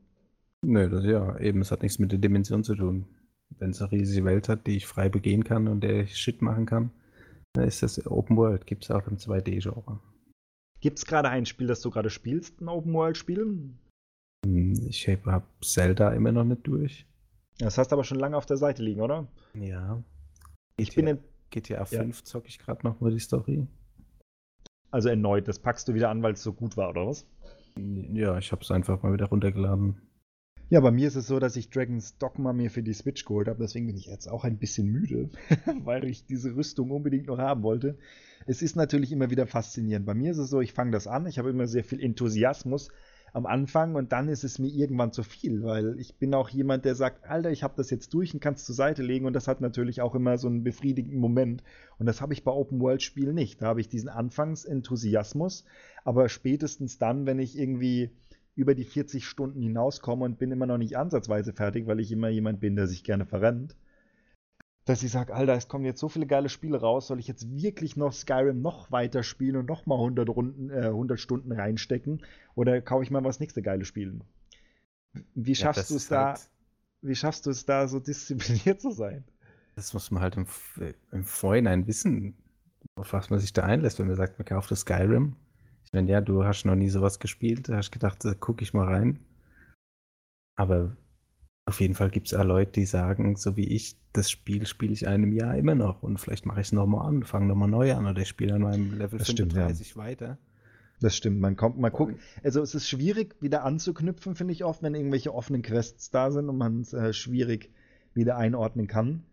Nö, 0.64 0.90
das 0.90 1.06
ja, 1.06 1.38
eben, 1.40 1.62
es 1.62 1.72
hat 1.72 1.84
nichts 1.84 2.00
mit 2.00 2.12
der 2.12 2.20
Dimension 2.20 2.64
zu 2.64 2.76
tun. 2.76 3.06
Wenn 3.62 3.70
es 3.70 3.82
eine 3.82 3.92
riesige 3.92 4.26
Welt 4.26 4.50
hat, 4.50 4.66
die 4.66 4.76
ich 4.76 4.88
frei 4.88 5.08
begehen 5.08 5.44
kann 5.44 5.68
und 5.68 5.82
der 5.82 6.02
ich 6.02 6.18
Shit 6.18 6.42
machen 6.42 6.66
kann, 6.66 6.90
dann 7.54 7.68
ist 7.68 7.84
das 7.84 8.04
Open 8.08 8.36
World. 8.36 8.66
Gibt 8.66 8.86
es 8.86 8.90
auch 8.90 9.06
im 9.06 9.18
2D-Genre. 9.18 10.00
Gibt 10.80 10.98
es 10.98 11.06
gerade 11.06 11.30
ein 11.30 11.46
Spiel, 11.46 11.68
das 11.68 11.80
du 11.82 11.92
gerade 11.92 12.10
spielst, 12.10 12.60
ein 12.60 12.70
Open 12.70 12.92
World-Spiel? 12.92 13.70
Hm, 14.44 14.88
ich 14.90 15.08
habe 15.08 15.46
Zelda 15.64 16.12
immer 16.12 16.32
noch 16.32 16.44
nicht 16.44 16.66
durch. 16.66 17.06
Das 17.60 17.78
hast 17.78 17.92
du 17.92 17.94
aber 17.94 18.04
schon 18.04 18.18
lange 18.18 18.36
auf 18.36 18.48
der 18.48 18.58
Seite 18.58 18.82
liegen, 18.82 19.02
oder? 19.02 19.28
Ja. 19.54 20.04
Ich 20.78 20.96
bin 20.96 21.06
in 21.06 21.20
GTA 21.52 21.86
5 21.86 22.18
ja. 22.18 22.26
zocke 22.26 22.48
ich 22.48 22.58
gerade 22.58 22.84
noch 22.84 23.00
mal 23.00 23.12
die 23.12 23.20
Story. 23.20 23.68
Also 24.90 25.10
erneut, 25.10 25.48
das 25.48 25.60
packst 25.60 25.88
du 25.88 25.94
wieder 25.94 26.10
an, 26.10 26.24
weil 26.24 26.34
es 26.34 26.42
so 26.42 26.52
gut 26.52 26.78
war, 26.78 26.90
oder 26.90 27.06
was? 27.06 27.28
Ja, 27.78 28.40
ich 28.40 28.52
habe 28.52 28.64
es 28.64 28.72
einfach 28.72 29.04
mal 29.04 29.14
wieder 29.14 29.28
runtergeladen. 29.28 30.02
Ja, 30.72 30.80
bei 30.80 30.92
mir 30.92 31.10
ist 31.10 31.18
es 31.18 31.28
so, 31.28 31.38
dass 31.38 31.58
ich 31.58 31.70
Dragon's 31.70 32.18
Dogma 32.18 32.54
mir 32.54 32.72
für 32.72 32.82
die 32.82 32.94
Switch 32.94 33.26
geholt 33.26 33.50
habe. 33.50 33.60
Deswegen 33.62 33.88
bin 33.88 33.98
ich 33.98 34.06
jetzt 34.06 34.28
auch 34.28 34.46
ein 34.46 34.58
bisschen 34.58 34.88
müde, 34.88 35.30
weil 35.84 36.06
ich 36.06 36.26
diese 36.26 36.56
Rüstung 36.56 36.92
unbedingt 36.92 37.28
noch 37.28 37.40
haben 37.40 37.62
wollte. 37.62 37.98
Es 38.46 38.62
ist 38.62 38.78
natürlich 38.78 39.12
immer 39.12 39.30
wieder 39.30 39.48
faszinierend. 39.48 40.06
Bei 40.06 40.14
mir 40.14 40.32
ist 40.32 40.38
es 40.38 40.50
so, 40.50 40.62
ich 40.62 40.72
fange 40.72 40.92
das 40.92 41.08
an, 41.08 41.28
ich 41.28 41.40
habe 41.40 41.50
immer 41.50 41.68
sehr 41.68 41.84
viel 41.84 42.02
Enthusiasmus 42.02 42.88
am 43.34 43.48
Anfang 43.48 43.96
und 43.96 44.14
dann 44.14 44.30
ist 44.30 44.46
es 44.46 44.60
mir 44.60 44.70
irgendwann 44.70 45.12
zu 45.12 45.24
viel, 45.24 45.62
weil 45.62 46.00
ich 46.00 46.16
bin 46.16 46.34
auch 46.34 46.48
jemand, 46.48 46.86
der 46.86 46.96
sagt, 46.96 47.26
Alter, 47.26 47.52
ich 47.52 47.64
habe 47.64 47.74
das 47.76 47.90
jetzt 47.90 48.14
durch 48.14 48.34
und 48.34 48.40
kann 48.40 48.54
es 48.54 48.64
zur 48.64 48.76
Seite 48.76 49.04
legen 49.04 49.26
und 49.26 49.34
das 49.34 49.50
hat 49.50 49.60
natürlich 49.60 50.00
auch 50.00 50.16
immer 50.16 50.38
so 50.38 50.48
einen 50.48 50.64
befriedigenden 50.64 51.20
Moment 51.20 51.64
und 52.00 52.06
das 52.06 52.22
habe 52.22 52.32
ich 52.32 52.46
bei 52.46 52.52
Open 52.52 52.80
World 52.80 53.02
Spielen 53.02 53.36
nicht. 53.36 53.62
Da 53.62 53.66
habe 53.66 53.82
ich 53.82 53.90
diesen 53.90 54.08
Anfangsenthusiasmus, 54.08 55.66
aber 56.06 56.30
spätestens 56.30 56.98
dann, 56.98 57.26
wenn 57.26 57.40
ich 57.40 57.58
irgendwie 57.58 58.12
über 58.56 58.76
die 58.76 58.84
40 58.84 59.26
Stunden 59.26 59.62
hinauskomme 59.62 60.26
und 60.26 60.38
bin 60.38 60.52
immer 60.52 60.66
noch 60.66 60.78
nicht 60.78 60.98
ansatzweise 60.98 61.54
fertig, 61.54 61.88
weil 61.88 62.00
ich 62.00 62.12
immer 62.12 62.30
jemand 62.30 62.60
bin, 62.60 62.76
der 62.76 62.88
sich 62.88 63.04
gerne 63.04 63.26
verrennt. 63.26 63.76
Dass 64.86 65.04
ich 65.04 65.12
sage, 65.12 65.34
Alter, 65.34 65.54
es 65.54 65.68
kommen 65.68 65.86
jetzt 65.86 66.00
so 66.00 66.10
viele 66.10 66.26
geile 66.26 66.50
Spiele 66.50 66.82
raus, 66.82 67.08
soll 67.08 67.20
ich 67.20 67.28
jetzt 67.28 67.50
wirklich 67.52 67.96
noch 67.96 68.14
Skyrim 68.14 68.62
noch 68.62 68.92
weiter 68.92 69.24
spielen 69.24 69.58
und 69.58 69.70
noch 69.70 69.86
mal 69.86 69.96
100, 69.96 70.28
Runden, 70.30 70.70
äh, 70.72 70.88
100 70.88 71.20
Stunden 71.20 71.52
reinstecken? 71.52 72.26
Oder 72.56 72.82
kaufe 72.82 73.04
ich 73.04 73.12
mal 73.12 73.24
was 73.24 73.40
nächste 73.40 73.62
geile 73.62 73.86
spielen? 73.86 74.24
Wie 75.36 75.56
schaffst 75.56 75.90
ja, 75.90 75.94
du 75.94 75.98
es 75.98 76.08
da, 76.08 76.28
halt 76.30 76.50
wie 77.02 77.16
schaffst 77.16 77.46
du 77.46 77.52
es 77.52 77.66
da, 77.66 77.88
so 77.88 78.00
diszipliniert 78.00 78.82
zu 78.82 78.92
sein? 78.92 79.24
Das 79.76 79.94
muss 79.94 80.12
man 80.12 80.22
halt 80.22 80.36
im, 80.36 80.46
im 81.12 81.24
Vorhinein 81.24 81.88
wissen, 81.88 82.36
auf 82.96 83.14
was 83.14 83.30
man 83.30 83.40
sich 83.40 83.54
da 83.54 83.64
einlässt, 83.64 84.00
wenn 84.00 84.08
man 84.08 84.16
sagt, 84.16 84.38
man 84.40 84.46
kauft 84.46 84.72
das 84.72 84.82
Skyrim 84.82 85.36
meine, 85.94 86.12
ja, 86.12 86.22
du 86.22 86.44
hast 86.44 86.66
noch 86.66 86.76
nie 86.76 86.90
sowas 86.90 87.20
gespielt, 87.20 87.70
hast 87.70 87.92
gedacht, 87.92 88.24
da 88.24 88.34
gucke 88.34 88.64
ich 88.64 88.74
mal 88.74 88.88
rein. 88.88 89.20
Aber 90.56 90.96
auf 91.66 91.80
jeden 91.80 91.96
Fall 91.96 92.10
gibt 92.10 92.28
es 92.28 92.34
auch 92.34 92.44
Leute, 92.44 92.72
die 92.74 92.86
sagen, 92.86 93.36
so 93.36 93.56
wie 93.56 93.68
ich, 93.68 93.98
das 94.14 94.30
Spiel 94.30 94.66
spiele 94.66 94.94
ich 94.94 95.08
einem 95.08 95.32
Jahr 95.32 95.56
immer 95.56 95.76
noch 95.76 96.04
und 96.04 96.18
vielleicht 96.20 96.46
mache 96.46 96.62
ich 96.62 96.68
es 96.68 96.74
nochmal 96.74 97.08
an, 97.08 97.24
fange 97.24 97.48
nochmal 97.48 97.70
neu 97.70 97.94
an 97.94 98.08
oder 98.08 98.22
ich 98.22 98.28
spiele 98.28 98.56
an 98.56 98.62
meinem 98.62 98.98
Level 98.98 99.20
das 99.20 99.28
35 99.28 99.88
stimmt, 99.88 99.98
ja. 99.98 100.10
weiter. 100.10 100.38
Das 101.00 101.16
stimmt, 101.16 101.40
man 101.40 101.56
kommt 101.56 101.80
mal 101.80 101.90
gucken. 101.90 102.20
Also 102.44 102.62
es 102.62 102.76
ist 102.76 102.88
schwierig, 102.88 103.36
wieder 103.42 103.64
anzuknüpfen, 103.64 104.36
finde 104.36 104.54
ich 104.54 104.64
oft, 104.64 104.84
wenn 104.84 104.94
irgendwelche 104.94 105.34
offenen 105.34 105.62
Quests 105.62 106.12
da 106.12 106.30
sind 106.30 106.48
und 106.48 106.58
man 106.58 106.82
es 106.82 106.94
äh, 106.94 107.12
schwierig 107.12 107.72
wieder 108.14 108.38
einordnen 108.38 108.88
kann. 108.88 109.24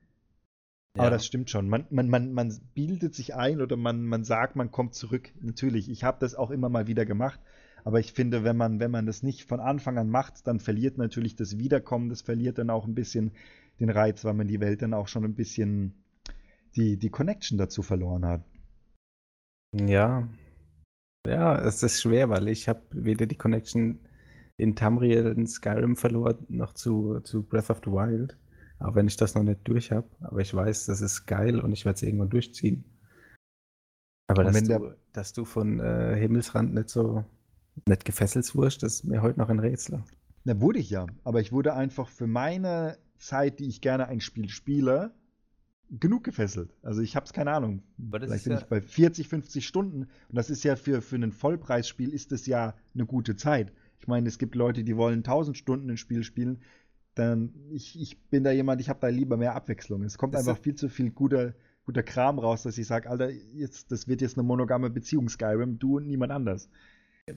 Ja. 0.96 1.02
Aber 1.02 1.10
das 1.10 1.26
stimmt 1.26 1.50
schon. 1.50 1.68
Man, 1.68 1.86
man, 1.90 2.08
man, 2.08 2.32
man 2.32 2.52
bildet 2.74 3.14
sich 3.14 3.34
ein 3.34 3.60
oder 3.60 3.76
man, 3.76 4.02
man 4.04 4.24
sagt, 4.24 4.56
man 4.56 4.70
kommt 4.70 4.94
zurück. 4.94 5.30
Natürlich, 5.40 5.90
ich 5.90 6.04
habe 6.04 6.18
das 6.20 6.34
auch 6.34 6.50
immer 6.50 6.68
mal 6.68 6.86
wieder 6.86 7.06
gemacht. 7.06 7.40
Aber 7.84 8.00
ich 8.00 8.12
finde, 8.12 8.44
wenn 8.44 8.56
man, 8.56 8.80
wenn 8.80 8.90
man 8.90 9.06
das 9.06 9.22
nicht 9.22 9.44
von 9.44 9.60
Anfang 9.60 9.98
an 9.98 10.10
macht, 10.10 10.46
dann 10.46 10.60
verliert 10.60 10.98
natürlich 10.98 11.36
das 11.36 11.58
Wiederkommen, 11.58 12.08
das 12.08 12.22
verliert 12.22 12.58
dann 12.58 12.70
auch 12.70 12.86
ein 12.86 12.94
bisschen 12.94 13.32
den 13.80 13.90
Reiz, 13.90 14.24
weil 14.24 14.34
man 14.34 14.48
die 14.48 14.60
Welt 14.60 14.82
dann 14.82 14.94
auch 14.94 15.08
schon 15.08 15.24
ein 15.24 15.34
bisschen 15.34 15.94
die, 16.76 16.98
die 16.98 17.10
Connection 17.10 17.58
dazu 17.58 17.82
verloren 17.82 18.26
hat. 18.26 18.44
Ja. 19.72 20.28
Ja, 21.26 21.58
es 21.60 21.82
ist 21.82 22.00
schwer, 22.00 22.28
weil 22.30 22.48
ich 22.48 22.68
habe 22.68 22.82
weder 22.90 23.26
die 23.26 23.36
Connection 23.36 24.00
in 24.56 24.74
Tamriel 24.74 25.26
in 25.26 25.46
Skyrim 25.46 25.96
verloren, 25.96 26.44
noch 26.48 26.72
zu, 26.72 27.20
zu 27.20 27.42
Breath 27.42 27.70
of 27.70 27.80
the 27.84 27.90
Wild. 27.90 28.36
Auch 28.80 28.94
wenn 28.94 29.08
ich 29.08 29.16
das 29.16 29.34
noch 29.34 29.42
nicht 29.42 29.60
durch 29.64 29.90
habe. 29.90 30.08
Aber 30.20 30.40
ich 30.40 30.54
weiß, 30.54 30.86
das 30.86 31.00
ist 31.00 31.26
geil 31.26 31.60
und 31.60 31.72
ich 31.72 31.84
werde 31.84 31.96
es 31.96 32.02
irgendwann 32.02 32.30
durchziehen. 32.30 32.84
Aber 34.28 34.44
dass 34.44 34.62
du, 34.62 34.96
dass 35.12 35.32
du, 35.32 35.44
von 35.44 35.80
äh, 35.80 36.16
Himmelsrand 36.16 36.74
nicht 36.74 36.90
so 36.90 37.24
nicht 37.86 38.04
gefesselt 38.04 38.54
wurdest, 38.54 38.82
das 38.82 38.94
ist 38.96 39.04
mir 39.04 39.22
heute 39.22 39.38
noch 39.38 39.48
ein 39.48 39.58
Rätsel. 39.58 40.02
Na, 40.44 40.60
wurde 40.60 40.78
ich 40.78 40.90
ja. 40.90 41.06
Aber 41.24 41.40
ich 41.40 41.52
wurde 41.52 41.74
einfach 41.74 42.08
für 42.08 42.26
meine 42.26 42.98
Zeit, 43.16 43.58
die 43.58 43.68
ich 43.68 43.80
gerne 43.80 44.06
ein 44.08 44.20
Spiel 44.20 44.48
spiele, 44.48 45.14
genug 45.90 46.24
gefesselt. 46.24 46.74
Also 46.82 47.00
ich 47.00 47.16
habe 47.16 47.24
es 47.24 47.32
keine 47.32 47.52
Ahnung. 47.52 47.82
Vielleicht 47.96 48.44
bin 48.44 48.52
ja 48.52 48.58
ich 48.58 48.66
bei 48.66 48.80
40, 48.80 49.28
50 49.28 49.66
Stunden. 49.66 50.02
Und 50.02 50.34
das 50.34 50.50
ist 50.50 50.62
ja 50.62 50.76
für, 50.76 51.00
für 51.00 51.16
ein 51.16 51.32
Vollpreisspiel 51.32 52.12
ist 52.12 52.30
das 52.32 52.46
ja 52.46 52.74
eine 52.94 53.06
gute 53.06 53.36
Zeit. 53.36 53.72
Ich 53.98 54.06
meine, 54.06 54.28
es 54.28 54.38
gibt 54.38 54.54
Leute, 54.54 54.84
die 54.84 54.96
wollen 54.96 55.18
1000 55.18 55.56
Stunden 55.56 55.90
ein 55.90 55.96
Spiel 55.96 56.22
spielen 56.22 56.60
dann 57.18 57.52
ich, 57.70 58.00
ich 58.00 58.20
bin 58.28 58.44
da 58.44 58.50
jemand, 58.50 58.80
ich 58.80 58.88
habe 58.88 59.00
da 59.00 59.08
lieber 59.08 59.36
mehr 59.36 59.54
Abwechslung. 59.54 60.02
Es 60.02 60.18
kommt 60.18 60.34
das 60.34 60.46
einfach 60.46 60.62
viel 60.62 60.74
zu 60.74 60.88
viel 60.88 61.10
guter, 61.10 61.54
guter 61.84 62.02
Kram 62.02 62.38
raus, 62.38 62.62
dass 62.62 62.78
ich 62.78 62.86
sage, 62.86 63.10
Alter, 63.10 63.30
jetzt, 63.30 63.90
das 63.90 64.08
wird 64.08 64.20
jetzt 64.20 64.38
eine 64.38 64.46
monogame 64.46 64.90
Beziehung 64.90 65.28
Skyrim, 65.28 65.78
du 65.78 65.96
und 65.96 66.06
niemand 66.06 66.32
anders. 66.32 66.70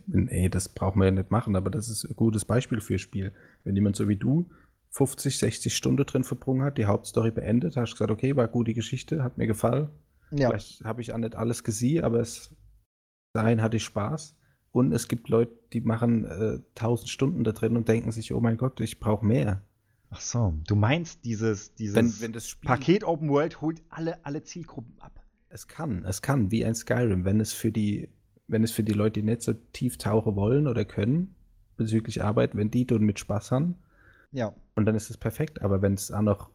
Nee, 0.08 0.50
das 0.50 0.70
braucht 0.70 0.96
man 0.96 1.06
ja 1.06 1.12
nicht 1.12 1.32
machen, 1.32 1.56
aber 1.56 1.70
das 1.70 1.90
ist 1.90 2.06
ein 2.06 2.16
gutes 2.16 2.46
Beispiel 2.46 2.80
für 2.80 2.98
Spiel. 2.98 3.34
Wenn 3.64 3.76
jemand 3.76 3.96
so 3.96 4.08
wie 4.08 4.16
du 4.16 4.50
50, 4.92 5.38
60 5.38 5.76
Stunden 5.76 6.06
drin 6.06 6.24
verbrungen 6.24 6.64
hat, 6.64 6.78
die 6.78 6.86
Hauptstory 6.86 7.32
beendet, 7.32 7.76
hast 7.76 7.92
du 7.92 7.96
gesagt, 7.96 8.12
okay, 8.12 8.36
war 8.36 8.48
gute 8.48 8.74
Geschichte, 8.74 9.24
hat 9.24 9.38
mir 9.38 9.48
gefallen. 9.48 9.90
Ja. 10.32 10.50
Vielleicht 10.50 10.84
habe 10.84 11.02
ich 11.02 11.14
auch 11.14 11.18
nicht 11.18 11.36
alles 11.36 11.64
gesehen, 11.64 12.04
aber 12.04 12.20
es, 12.20 12.56
dahin 13.34 13.62
hatte 13.62 13.78
ich 13.78 13.84
Spaß. 13.84 14.38
Und 14.72 14.94
es 14.94 15.08
gibt 15.08 15.28
Leute, 15.28 15.52
die 15.74 15.82
machen 15.82 16.26
äh, 16.26 16.60
1000 16.80 17.10
Stunden 17.10 17.44
da 17.44 17.52
drin 17.52 17.76
und 17.76 17.88
denken 17.88 18.12
sich, 18.12 18.34
oh 18.34 18.40
mein 18.40 18.58
Gott, 18.58 18.80
ich 18.80 19.00
brauche 19.00 19.26
mehr. 19.26 19.62
Ach 20.12 20.20
so, 20.20 20.54
du 20.68 20.76
meinst, 20.76 21.24
dieses, 21.24 21.74
dieses 21.76 21.96
wenn, 21.96 22.22
wenn 22.22 22.34
das 22.34 22.48
Spiel, 22.48 22.68
Paket 22.68 23.04
Open 23.04 23.30
World 23.30 23.62
holt 23.62 23.82
alle, 23.90 24.24
alle 24.26 24.44
Zielgruppen 24.44 24.94
ab. 25.00 25.24
Es 25.50 25.68
kann, 25.68 26.06
es 26.06 26.22
kann, 26.22 26.52
wie 26.52 26.66
ein 26.66 26.76
Skyrim, 26.76 27.26
wenn 27.26 27.40
es 27.40 27.54
für 27.54 27.72
die, 27.72 28.10
wenn 28.48 28.64
es 28.64 28.72
für 28.72 28.84
die 28.84 28.94
Leute, 28.94 29.22
die 29.22 29.26
nicht 29.26 29.42
so 29.42 29.54
tief 29.74 29.98
tauchen 29.98 30.36
wollen 30.36 30.68
oder 30.68 30.86
können, 30.86 31.36
bezüglich 31.78 32.24
Arbeit, 32.24 32.56
wenn 32.56 32.70
die 32.70 32.86
dort 32.86 33.02
mit 33.02 33.20
Spaß 33.20 33.52
haben. 33.52 33.76
Ja. 34.32 34.54
Und 34.76 34.86
dann 34.86 34.96
ist 34.96 35.10
es 35.10 35.18
perfekt. 35.18 35.62
Aber 35.62 35.82
wenn 35.82 35.94
es 35.94 36.12
auch 36.12 36.22
noch 36.22 36.50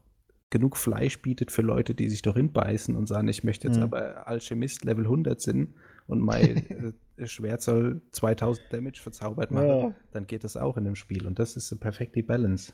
genug 0.50 0.76
Fleisch 0.76 1.20
bietet 1.22 1.50
für 1.50 1.62
Leute, 1.62 1.94
die 1.94 2.08
sich 2.08 2.22
doch 2.22 2.36
hinbeißen 2.36 2.94
und 2.94 3.06
sagen, 3.06 3.28
ich 3.28 3.42
möchte 3.42 3.66
jetzt 3.66 3.78
mhm. 3.78 3.84
aber 3.84 4.28
Alchemist 4.28 4.84
Level 4.84 5.04
100 5.04 5.40
sind 5.40 5.74
und 6.06 6.20
mein 6.20 6.94
äh, 7.16 7.26
Schwert 7.26 7.62
soll 7.62 8.02
2000 8.12 8.72
Damage 8.72 9.00
verzaubert 9.02 9.50
machen, 9.50 9.66
ja. 9.66 9.94
dann 10.12 10.26
geht 10.26 10.44
das 10.44 10.56
auch 10.56 10.76
in 10.76 10.84
dem 10.84 10.94
Spiel. 10.94 11.26
Und 11.26 11.38
das 11.38 11.56
ist 11.56 11.68
so 11.68 11.76
perfekt 11.76 12.14
die 12.14 12.22
Balance. 12.22 12.72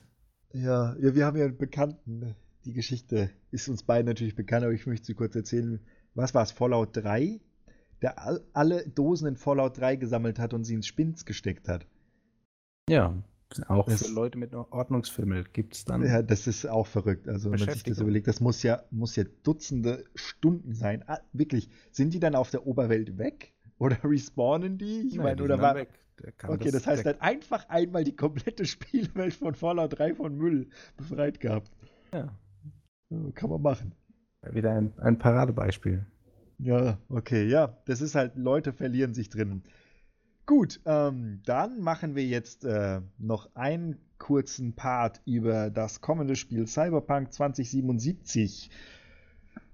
Ja, 0.52 0.96
ja, 0.98 1.14
wir 1.14 1.26
haben 1.26 1.36
ja 1.36 1.44
einen 1.44 1.56
Bekannten. 1.56 2.34
Die 2.64 2.72
Geschichte 2.72 3.30
ist 3.50 3.68
uns 3.68 3.82
beiden 3.82 4.06
natürlich 4.06 4.36
bekannt, 4.36 4.64
aber 4.64 4.72
ich 4.72 4.86
möchte 4.86 5.06
sie 5.06 5.14
kurz 5.14 5.34
erzählen. 5.34 5.80
Was 6.14 6.34
war 6.34 6.42
es? 6.42 6.52
Fallout 6.52 6.96
3? 6.96 7.40
Der 8.02 8.22
all, 8.22 8.44
alle 8.52 8.86
Dosen 8.88 9.28
in 9.28 9.36
Fallout 9.36 9.78
3 9.78 9.96
gesammelt 9.96 10.38
hat 10.38 10.54
und 10.54 10.64
sie 10.64 10.74
ins 10.74 10.86
Spins 10.86 11.24
gesteckt 11.24 11.68
hat. 11.68 11.86
Ja, 12.88 13.22
auch 13.68 13.86
das, 13.86 14.06
für 14.06 14.12
Leute 14.12 14.38
mit 14.38 14.54
Ordnungsfimmel 14.54 15.44
gibt 15.52 15.74
es 15.74 15.84
dann. 15.84 16.04
Ja, 16.04 16.22
das 16.22 16.46
ist 16.46 16.66
auch 16.66 16.86
verrückt. 16.86 17.28
Also, 17.28 17.50
wenn 17.50 17.60
man 17.60 17.68
sich 17.68 17.82
das 17.82 18.00
überlegt, 18.00 18.26
das 18.26 18.40
muss 18.40 18.62
ja, 18.62 18.82
muss 18.90 19.16
ja 19.16 19.24
Dutzende 19.42 20.04
Stunden 20.14 20.74
sein. 20.74 21.04
Ah, 21.06 21.20
wirklich, 21.32 21.68
sind 21.90 22.14
die 22.14 22.20
dann 22.20 22.34
auf 22.34 22.50
der 22.50 22.66
Oberwelt 22.66 23.18
weg? 23.18 23.51
Oder 23.82 23.98
respawnen 24.04 24.78
die? 24.78 25.08
Ich 25.08 25.16
meine, 25.18 25.42
oder 25.42 25.60
war. 25.60 25.74
Weg 25.74 25.88
okay, 26.46 26.70
das, 26.70 26.72
das 26.72 26.86
heißt, 26.86 27.04
er 27.04 27.14
hat 27.14 27.22
einfach 27.22 27.68
einmal 27.68 28.04
die 28.04 28.14
komplette 28.14 28.64
Spielwelt 28.66 29.34
von 29.34 29.54
Fallout 29.54 29.98
3 29.98 30.14
von 30.14 30.36
Müll 30.36 30.68
befreit 30.96 31.40
gehabt. 31.40 31.70
Ja. 32.12 32.28
Kann 33.34 33.50
man 33.50 33.60
machen. 33.60 33.94
Wieder 34.50 34.72
ein, 34.72 34.92
ein 34.98 35.18
Paradebeispiel. 35.18 36.06
Ja, 36.58 36.98
okay, 37.08 37.48
ja. 37.48 37.76
Das 37.86 38.00
ist 38.00 38.14
halt, 38.14 38.36
Leute 38.36 38.72
verlieren 38.72 39.14
sich 39.14 39.28
drinnen. 39.28 39.64
Gut, 40.46 40.80
ähm, 40.86 41.40
dann 41.44 41.80
machen 41.80 42.14
wir 42.14 42.24
jetzt 42.24 42.64
äh, 42.64 43.00
noch 43.18 43.54
einen 43.54 43.98
kurzen 44.18 44.74
Part 44.74 45.20
über 45.24 45.70
das 45.70 46.00
kommende 46.00 46.36
Spiel 46.36 46.66
Cyberpunk 46.66 47.32
2077. 47.32 48.70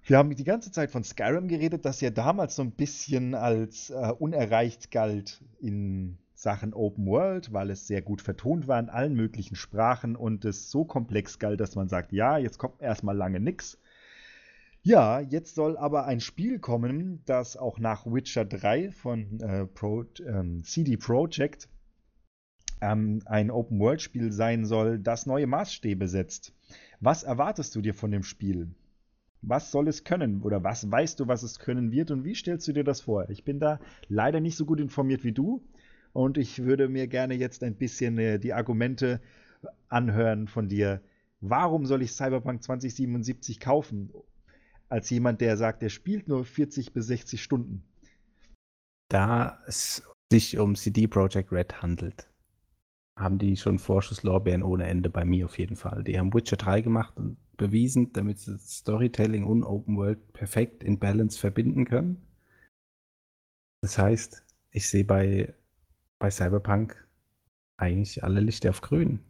Wir 0.08 0.16
haben 0.16 0.34
die 0.34 0.44
ganze 0.44 0.72
Zeit 0.72 0.90
von 0.90 1.04
Skyrim 1.04 1.48
geredet, 1.48 1.84
das 1.84 2.00
ja 2.00 2.08
damals 2.08 2.56
so 2.56 2.62
ein 2.62 2.70
bisschen 2.70 3.34
als 3.34 3.90
äh, 3.90 4.10
unerreicht 4.18 4.90
galt 4.90 5.44
in 5.60 6.16
Sachen 6.32 6.72
Open 6.72 7.04
World, 7.04 7.52
weil 7.52 7.68
es 7.68 7.86
sehr 7.86 8.00
gut 8.00 8.22
vertont 8.22 8.66
war 8.66 8.80
in 8.80 8.88
allen 8.88 9.12
möglichen 9.12 9.54
Sprachen 9.54 10.16
und 10.16 10.46
es 10.46 10.70
so 10.70 10.86
komplex 10.86 11.38
galt, 11.38 11.60
dass 11.60 11.74
man 11.74 11.90
sagt, 11.90 12.12
ja, 12.12 12.38
jetzt 12.38 12.56
kommt 12.56 12.80
erstmal 12.80 13.18
lange 13.18 13.38
nichts. 13.38 13.76
Ja, 14.80 15.20
jetzt 15.20 15.54
soll 15.54 15.76
aber 15.76 16.06
ein 16.06 16.20
Spiel 16.20 16.58
kommen, 16.58 17.20
das 17.26 17.58
auch 17.58 17.78
nach 17.78 18.06
Witcher 18.06 18.46
3 18.46 18.90
von 18.92 19.40
äh, 19.40 19.66
Pro, 19.66 20.06
ähm, 20.26 20.64
CD 20.64 20.96
Projekt 20.96 21.68
ähm, 22.80 23.20
ein 23.26 23.50
Open-World-Spiel 23.50 24.32
sein 24.32 24.64
soll, 24.64 24.98
das 25.00 25.26
neue 25.26 25.46
Maßstäbe 25.46 26.08
setzt. 26.08 26.54
Was 26.98 27.24
erwartest 27.24 27.76
du 27.76 27.82
dir 27.82 27.92
von 27.92 28.10
dem 28.10 28.22
Spiel? 28.22 28.74
Was 29.42 29.70
soll 29.70 29.88
es 29.88 30.04
können? 30.04 30.42
Oder 30.42 30.64
was 30.64 30.90
weißt 30.90 31.20
du, 31.20 31.28
was 31.28 31.42
es 31.42 31.58
können 31.58 31.90
wird? 31.92 32.10
Und 32.10 32.24
wie 32.24 32.34
stellst 32.34 32.66
du 32.68 32.72
dir 32.72 32.84
das 32.84 33.02
vor? 33.02 33.28
Ich 33.30 33.44
bin 33.44 33.60
da 33.60 33.80
leider 34.08 34.40
nicht 34.40 34.56
so 34.56 34.64
gut 34.64 34.80
informiert 34.80 35.24
wie 35.24 35.32
du. 35.32 35.62
Und 36.12 36.38
ich 36.38 36.64
würde 36.64 36.88
mir 36.88 37.06
gerne 37.06 37.34
jetzt 37.34 37.62
ein 37.62 37.76
bisschen 37.76 38.18
äh, 38.18 38.38
die 38.38 38.52
Argumente 38.52 39.20
anhören 39.88 40.48
von 40.48 40.68
dir. 40.68 41.00
Warum 41.40 41.86
soll 41.86 42.02
ich 42.02 42.12
Cyberpunk 42.12 42.62
2077 42.62 43.60
kaufen? 43.60 44.10
Als 44.88 45.10
jemand, 45.10 45.40
der 45.40 45.56
sagt, 45.56 45.82
der 45.82 45.90
spielt 45.90 46.28
nur 46.28 46.44
40 46.44 46.92
bis 46.92 47.06
60 47.06 47.42
Stunden. 47.42 47.84
Da 49.08 49.62
es 49.66 50.02
sich 50.30 50.58
um 50.58 50.74
CD 50.74 51.06
Projekt 51.06 51.52
Red 51.52 51.80
handelt, 51.82 52.28
haben 53.18 53.38
die 53.38 53.56
schon 53.56 53.78
Vorschusslorbeeren 53.78 54.62
ohne 54.62 54.86
Ende 54.86 55.10
bei 55.10 55.24
mir 55.24 55.46
auf 55.46 55.58
jeden 55.58 55.76
Fall. 55.76 56.04
Die 56.04 56.18
haben 56.18 56.32
Witcher 56.32 56.56
3 56.56 56.82
gemacht 56.82 57.16
und 57.16 57.36
bewiesen, 57.56 58.12
damit 58.12 58.38
sie 58.38 58.58
Storytelling 58.58 59.44
und 59.44 59.64
Open 59.64 59.96
World 59.96 60.32
perfekt 60.32 60.84
in 60.84 60.98
Balance 60.98 61.38
verbinden 61.38 61.84
können. 61.84 62.22
Das 63.82 63.98
heißt, 63.98 64.44
ich 64.70 64.88
sehe 64.88 65.04
bei, 65.04 65.54
bei 66.18 66.30
Cyberpunk 66.30 67.08
eigentlich 67.76 68.22
alle 68.22 68.40
Lichter 68.40 68.70
auf 68.70 68.80
grün. 68.80 69.20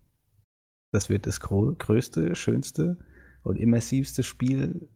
Das 0.92 1.08
wird 1.08 1.26
das 1.26 1.40
größte, 1.40 2.34
schönste 2.34 2.98
und 3.42 3.56
immersivste 3.56 4.22
Spiel 4.22 4.88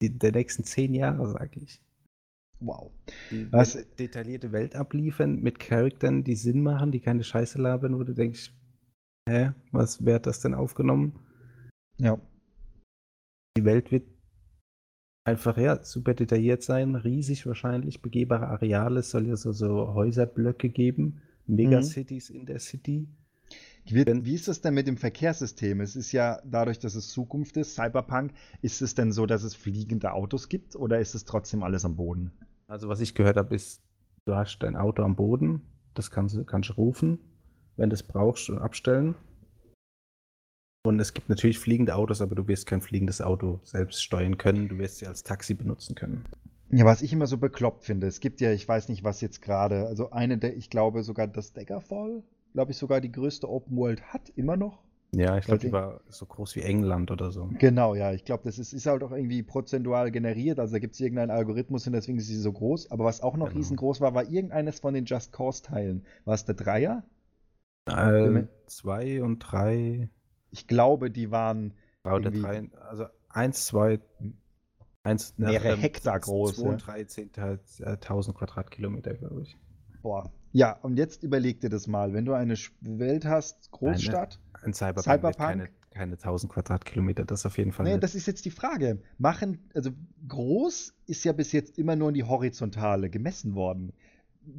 der 0.00 0.32
nächsten 0.32 0.64
zehn 0.64 0.94
Jahre, 0.94 1.28
sage 1.28 1.60
ich. 1.60 1.80
Wow. 2.64 2.92
Die 3.30 3.50
Was? 3.52 3.78
detaillierte 3.98 4.52
Welt 4.52 4.74
abliefern 4.74 5.40
mit 5.40 5.58
Charakteren, 5.58 6.24
die 6.24 6.36
Sinn 6.36 6.62
machen, 6.62 6.92
die 6.92 7.00
keine 7.00 7.24
Scheiße 7.24 7.60
labern, 7.60 7.98
wo 7.98 8.04
du 8.04 8.14
denkst, 8.14 8.52
hä, 9.28 9.52
was, 9.72 10.04
wer 10.04 10.16
hat 10.16 10.26
das 10.26 10.40
denn 10.40 10.54
aufgenommen? 10.54 11.18
Ja. 11.98 12.18
Die 13.56 13.64
Welt 13.64 13.92
wird 13.92 14.06
einfach, 15.24 15.56
ja, 15.56 15.82
super 15.82 16.14
detailliert 16.14 16.62
sein, 16.62 16.94
riesig 16.96 17.46
wahrscheinlich, 17.46 18.02
begehbare 18.02 18.48
Areale, 18.48 19.00
es 19.00 19.10
soll 19.10 19.26
ja 19.26 19.36
so, 19.36 19.52
so 19.52 19.94
Häuserblöcke 19.94 20.68
geben, 20.68 21.22
Megacities 21.46 22.30
mhm. 22.30 22.36
in 22.36 22.46
der 22.46 22.58
City. 22.58 23.08
Wie, 23.86 24.34
ist 24.34 24.48
das 24.48 24.62
denn 24.62 24.74
mit 24.74 24.86
dem 24.86 24.96
Verkehrssystem? 24.96 25.82
Es 25.82 25.94
ist 25.94 26.12
ja 26.12 26.40
dadurch, 26.44 26.78
dass 26.78 26.94
es 26.94 27.08
Zukunft 27.08 27.58
ist, 27.58 27.74
Cyberpunk, 27.74 28.32
ist 28.62 28.80
es 28.80 28.94
denn 28.94 29.12
so, 29.12 29.26
dass 29.26 29.42
es 29.42 29.54
fliegende 29.54 30.12
Autos 30.12 30.48
gibt 30.48 30.74
oder 30.74 31.00
ist 31.00 31.14
es 31.14 31.26
trotzdem 31.26 31.62
alles 31.62 31.84
am 31.84 31.96
Boden? 31.96 32.32
Also 32.66 32.88
was 32.88 33.00
ich 33.00 33.14
gehört 33.14 33.36
habe, 33.36 33.54
ist, 33.54 33.82
du 34.24 34.34
hast 34.34 34.58
dein 34.58 34.76
Auto 34.76 35.02
am 35.02 35.16
Boden, 35.16 35.62
das 35.94 36.10
kannst, 36.10 36.46
kannst 36.46 36.70
du 36.70 36.74
rufen, 36.74 37.18
wenn 37.76 37.90
du 37.90 37.94
es 37.94 38.02
brauchst 38.02 38.50
und 38.50 38.58
abstellen. 38.58 39.14
Und 40.86 41.00
es 41.00 41.14
gibt 41.14 41.28
natürlich 41.28 41.58
fliegende 41.58 41.94
Autos, 41.94 42.20
aber 42.20 42.34
du 42.34 42.46
wirst 42.46 42.66
kein 42.66 42.82
fliegendes 42.82 43.20
Auto 43.20 43.60
selbst 43.62 44.02
steuern 44.02 44.36
können, 44.36 44.68
du 44.68 44.78
wirst 44.78 44.98
sie 44.98 45.06
als 45.06 45.22
Taxi 45.22 45.54
benutzen 45.54 45.94
können. 45.94 46.24
Ja, 46.70 46.84
was 46.84 47.02
ich 47.02 47.12
immer 47.12 47.26
so 47.26 47.38
bekloppt 47.38 47.84
finde, 47.84 48.06
es 48.06 48.20
gibt 48.20 48.40
ja, 48.40 48.52
ich 48.52 48.66
weiß 48.66 48.88
nicht, 48.88 49.04
was 49.04 49.20
jetzt 49.20 49.40
gerade, 49.40 49.86
also 49.86 50.10
eine 50.10 50.38
der, 50.38 50.56
ich 50.56 50.70
glaube 50.70 51.02
sogar 51.02 51.26
das 51.26 51.52
Daggerfall 51.52 52.22
glaube 52.54 52.70
ich, 52.70 52.78
sogar 52.78 53.00
die 53.00 53.12
größte 53.12 53.50
Open 53.50 53.76
World 53.76 54.00
hat, 54.12 54.30
immer 54.36 54.56
noch. 54.56 54.83
Ja, 55.18 55.38
ich 55.38 55.46
glaube, 55.46 55.60
die 55.60 55.72
war 55.72 56.00
so 56.08 56.26
groß 56.26 56.56
wie 56.56 56.62
England 56.62 57.10
oder 57.10 57.30
so. 57.30 57.48
Genau, 57.58 57.94
ja. 57.94 58.12
Ich 58.12 58.24
glaube, 58.24 58.44
das 58.44 58.58
ist, 58.58 58.72
ist 58.72 58.86
halt 58.86 59.02
auch 59.02 59.12
irgendwie 59.12 59.42
prozentual 59.42 60.10
generiert. 60.10 60.58
Also 60.58 60.74
da 60.74 60.78
gibt 60.78 60.94
es 60.94 61.00
irgendeinen 61.00 61.30
Algorithmus 61.30 61.86
und 61.86 61.92
deswegen 61.92 62.18
ist 62.18 62.26
sie 62.26 62.36
so 62.36 62.52
groß. 62.52 62.90
Aber 62.90 63.04
was 63.04 63.20
auch 63.20 63.36
noch 63.36 63.48
genau. 63.48 63.58
riesengroß 63.58 64.00
war, 64.00 64.14
war 64.14 64.28
irgendeines 64.28 64.80
von 64.80 64.94
den 64.94 65.04
Just 65.04 65.32
Cause-Teilen. 65.32 66.04
War 66.24 66.34
es 66.34 66.44
der 66.44 66.54
Dreier? 66.54 67.04
Äh, 67.86 68.44
zwei 68.66 69.22
und 69.22 69.40
drei. 69.40 70.08
Ich 70.50 70.66
glaube, 70.66 71.10
die 71.10 71.30
waren. 71.30 71.74
War 72.02 72.20
der 72.20 72.32
drei, 72.32 72.68
also 72.88 73.06
eins, 73.28 73.66
zwei, 73.66 74.00
eins, 75.02 75.34
mehrere 75.36 75.76
Hektar 75.76 76.20
groß. 76.20 76.56
Zwei 76.56 76.68
und 76.68 76.86
drei, 76.86 77.02
10.000 77.02 78.32
Quadratkilometer, 78.34 79.14
glaube 79.14 79.42
ich. 79.42 79.56
Boah. 80.02 80.30
Ja, 80.54 80.78
und 80.82 80.98
jetzt 80.98 81.24
überleg 81.24 81.60
dir 81.60 81.68
das 81.68 81.88
mal. 81.88 82.12
Wenn 82.12 82.24
du 82.24 82.32
eine 82.32 82.54
Welt 82.80 83.24
hast, 83.24 83.72
Großstadt, 83.72 84.38
ein 84.62 84.72
Cyberpunk, 84.72 85.04
Cyberpunk 85.04 85.36
keine, 85.36 85.68
keine 85.90 86.12
1000 86.12 86.52
Quadratkilometer, 86.52 87.24
das 87.24 87.44
auf 87.44 87.58
jeden 87.58 87.72
Fall. 87.72 87.86
Nee, 87.86 87.98
das 87.98 88.14
ist 88.14 88.26
jetzt 88.26 88.44
die 88.44 88.52
Frage. 88.52 89.02
Machen, 89.18 89.58
also 89.74 89.90
groß 90.28 90.94
ist 91.06 91.24
ja 91.24 91.32
bis 91.32 91.50
jetzt 91.50 91.76
immer 91.76 91.96
nur 91.96 92.10
in 92.10 92.14
die 92.14 92.22
Horizontale 92.22 93.10
gemessen 93.10 93.56
worden. 93.56 93.92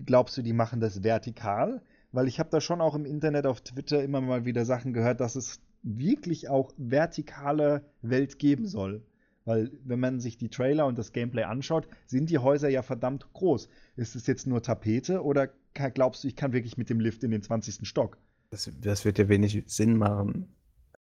Glaubst 0.05 0.35
du, 0.35 0.41
die 0.41 0.51
machen 0.51 0.81
das 0.81 1.01
vertikal? 1.01 1.81
Weil 2.11 2.27
ich 2.27 2.39
habe 2.39 2.49
da 2.49 2.59
schon 2.59 2.81
auch 2.81 2.95
im 2.95 3.05
Internet 3.05 3.45
auf 3.45 3.61
Twitter 3.61 4.03
immer 4.03 4.19
mal 4.19 4.43
wieder 4.43 4.65
Sachen 4.65 4.91
gehört, 4.91 5.21
dass 5.21 5.37
es 5.37 5.61
wirklich 5.81 6.49
auch 6.49 6.73
vertikale 6.75 7.85
Welt 8.01 8.37
geben 8.37 8.67
soll. 8.67 9.01
Weil 9.45 9.71
wenn 9.85 10.01
man 10.01 10.19
sich 10.19 10.37
die 10.37 10.49
Trailer 10.49 10.87
und 10.87 10.97
das 10.97 11.13
Gameplay 11.13 11.43
anschaut, 11.43 11.87
sind 12.05 12.29
die 12.29 12.39
Häuser 12.39 12.67
ja 12.67 12.81
verdammt 12.81 13.31
groß. 13.31 13.69
Ist 13.95 14.17
es 14.17 14.27
jetzt 14.27 14.45
nur 14.45 14.61
Tapete 14.61 15.23
oder 15.23 15.51
glaubst 15.75 16.23
du, 16.23 16.27
ich 16.27 16.35
kann 16.35 16.53
wirklich 16.53 16.77
mit 16.77 16.89
dem 16.89 16.99
Lift 16.99 17.23
in 17.23 17.31
den 17.31 17.41
20. 17.41 17.87
Stock? 17.87 18.17
Das, 18.49 18.71
das 18.81 19.05
wird 19.05 19.17
ja 19.19 19.27
wenig 19.27 19.63
Sinn 19.67 19.97
machen, 19.97 20.47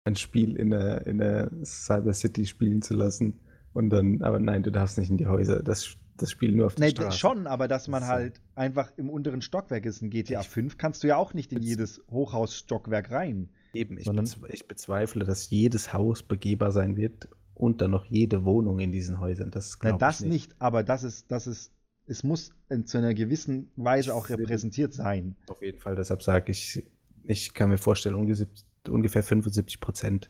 ein 0.05 0.15
Spiel 0.15 0.55
in 0.55 0.71
der, 0.71 1.05
in 1.07 1.19
der 1.19 1.49
Cyber 1.63 2.13
City 2.13 2.45
spielen 2.45 2.81
zu 2.81 2.93
lassen. 2.93 3.39
Und 3.73 3.89
dann, 3.89 4.21
aber 4.21 4.39
nein, 4.39 4.63
du 4.63 4.71
darfst 4.71 4.97
nicht 4.97 5.09
in 5.09 5.17
die 5.17 5.27
Häuser. 5.27 5.63
Das, 5.63 5.97
das 6.17 6.31
Spiel 6.31 6.51
nur 6.51 6.67
auf 6.67 6.75
der 6.75 6.85
nee, 6.85 6.91
Straße. 6.91 7.17
schon, 7.17 7.47
aber 7.47 7.67
dass 7.67 7.87
man 7.87 8.05
halt 8.05 8.41
einfach 8.55 8.91
im 8.97 9.09
unteren 9.09 9.41
Stockwerk 9.41 9.85
ist. 9.85 10.01
In 10.01 10.09
GTA 10.09 10.41
ich 10.41 10.49
5 10.49 10.77
kannst 10.77 11.03
du 11.03 11.07
ja 11.07 11.17
auch 11.17 11.33
nicht 11.33 11.51
in 11.51 11.61
jedes 11.61 12.01
Hochhausstockwerk 12.11 13.11
rein. 13.11 13.49
Eben, 13.73 13.97
ich, 13.97 14.07
ich 14.49 14.67
bezweifle, 14.67 15.25
dass 15.25 15.49
jedes 15.49 15.93
Haus 15.93 16.21
begehbar 16.21 16.71
sein 16.71 16.95
wird 16.95 17.29
und 17.55 17.81
dann 17.81 17.91
noch 17.91 18.05
jede 18.05 18.45
Wohnung 18.45 18.79
in 18.79 18.91
diesen 18.91 19.19
Häusern. 19.19 19.49
Das, 19.49 19.77
Na, 19.81 19.93
das 19.93 20.21
nicht. 20.21 20.31
nicht. 20.31 20.55
aber 20.61 20.83
das 20.83 21.03
ist, 21.03 21.31
das 21.31 21.47
ist, 21.47 21.71
es 22.05 22.23
muss 22.23 22.51
in, 22.69 22.85
zu 22.85 22.97
einer 22.97 23.13
gewissen 23.13 23.71
Weise 23.75 24.13
auch 24.13 24.29
repräsentiert 24.29 24.93
sein. 24.93 25.35
Auf 25.47 25.61
jeden 25.61 25.79
Fall, 25.79 25.95
deshalb 25.95 26.21
sage 26.21 26.51
ich, 26.51 26.83
ich 27.23 27.53
kann 27.53 27.69
mir 27.69 27.77
vorstellen, 27.77 28.15
ungefähr 28.15 29.23
75 29.23 29.79
Prozent 29.79 30.29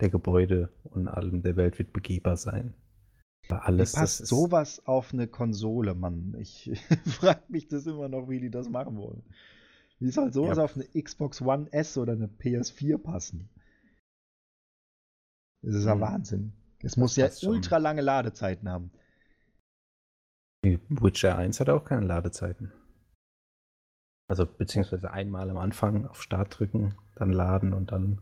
der 0.00 0.10
Gebäude 0.10 0.72
und 0.84 1.08
allem 1.08 1.42
der 1.42 1.56
Welt 1.56 1.78
wird 1.78 1.92
begehbar 1.92 2.36
sein. 2.36 2.74
Aber 3.48 3.66
alles, 3.66 3.94
wie 3.94 3.98
passt 3.98 4.26
sowas 4.26 4.84
auf 4.86 5.12
eine 5.12 5.26
Konsole, 5.26 5.94
Mann? 5.94 6.36
Ich 6.38 6.70
frage 7.06 7.42
mich 7.48 7.68
das 7.68 7.86
immer 7.86 8.08
noch, 8.08 8.28
wie 8.28 8.40
die 8.40 8.50
das 8.50 8.68
machen 8.68 8.96
wollen. 8.96 9.22
Wie 9.98 10.10
soll 10.10 10.32
sowas 10.32 10.58
ja. 10.58 10.64
auf 10.64 10.76
eine 10.76 10.84
Xbox 10.84 11.40
One 11.42 11.72
S 11.72 11.96
oder 11.96 12.12
eine 12.12 12.26
PS4 12.26 12.98
passen? 12.98 13.48
Das 15.62 15.76
ist 15.76 15.84
ja 15.84 15.92
hm. 15.94 16.00
Wahnsinn. 16.00 16.52
Es 16.82 16.96
muss 16.96 17.14
ja 17.14 17.28
ultra 17.42 17.76
lange 17.78 18.00
Ladezeiten 18.00 18.68
haben. 18.68 18.90
Witcher 20.62 21.36
1 21.36 21.60
hat 21.60 21.68
auch 21.68 21.84
keine 21.84 22.06
Ladezeiten. 22.06 22.72
Also 24.28 24.46
beziehungsweise 24.46 25.10
einmal 25.10 25.50
am 25.50 25.58
Anfang 25.58 26.06
auf 26.06 26.22
Start 26.22 26.58
drücken, 26.58 26.94
dann 27.16 27.32
laden 27.32 27.72
und 27.72 27.92
dann. 27.92 28.20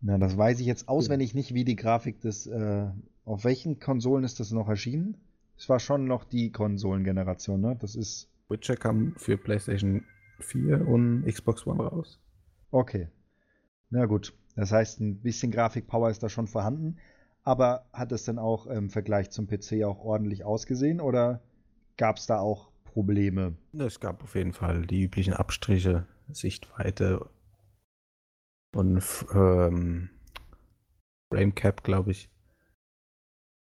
Na, 0.00 0.18
das 0.18 0.36
weiß 0.36 0.60
ich 0.60 0.66
jetzt 0.66 0.88
auswendig 0.88 1.34
nicht, 1.34 1.54
wie 1.54 1.64
die 1.64 1.76
Grafik 1.76 2.20
des. 2.20 2.46
Äh, 2.46 2.90
auf 3.24 3.44
welchen 3.44 3.78
Konsolen 3.78 4.24
ist 4.24 4.40
das 4.40 4.50
noch 4.50 4.68
erschienen? 4.68 5.16
Es 5.56 5.68
war 5.68 5.80
schon 5.80 6.06
noch 6.06 6.24
die 6.24 6.50
Konsolengeneration, 6.50 7.60
ne? 7.60 7.76
Das 7.80 7.94
ist. 7.94 8.28
Witcher 8.48 8.76
kam 8.76 9.14
für 9.16 9.36
PlayStation 9.36 10.04
4 10.40 10.86
und 10.86 11.24
Xbox 11.26 11.66
One 11.66 11.82
raus. 11.82 12.20
Okay. 12.70 13.08
Na 13.90 14.06
gut. 14.06 14.34
Das 14.56 14.72
heißt, 14.72 15.00
ein 15.00 15.20
bisschen 15.20 15.52
Grafikpower 15.52 16.10
ist 16.10 16.22
da 16.22 16.28
schon 16.28 16.46
vorhanden. 16.46 16.98
Aber 17.44 17.86
hat 17.92 18.12
es 18.12 18.24
denn 18.24 18.38
auch 18.38 18.66
im 18.66 18.90
Vergleich 18.90 19.30
zum 19.30 19.46
PC 19.46 19.84
auch 19.84 20.04
ordentlich 20.04 20.44
ausgesehen 20.44 21.00
oder 21.00 21.40
gab 21.98 22.16
es 22.16 22.26
da 22.26 22.38
auch 22.38 22.70
Probleme? 22.84 23.54
Es 23.78 24.00
gab 24.00 24.22
auf 24.22 24.34
jeden 24.34 24.54
Fall 24.54 24.86
die 24.86 25.02
üblichen 25.02 25.34
Abstriche, 25.34 26.06
Sichtweite 26.32 27.28
und 28.74 29.04
ähm, 29.34 30.10
Framecap, 31.32 31.84
glaube 31.84 32.12
ich. 32.12 32.30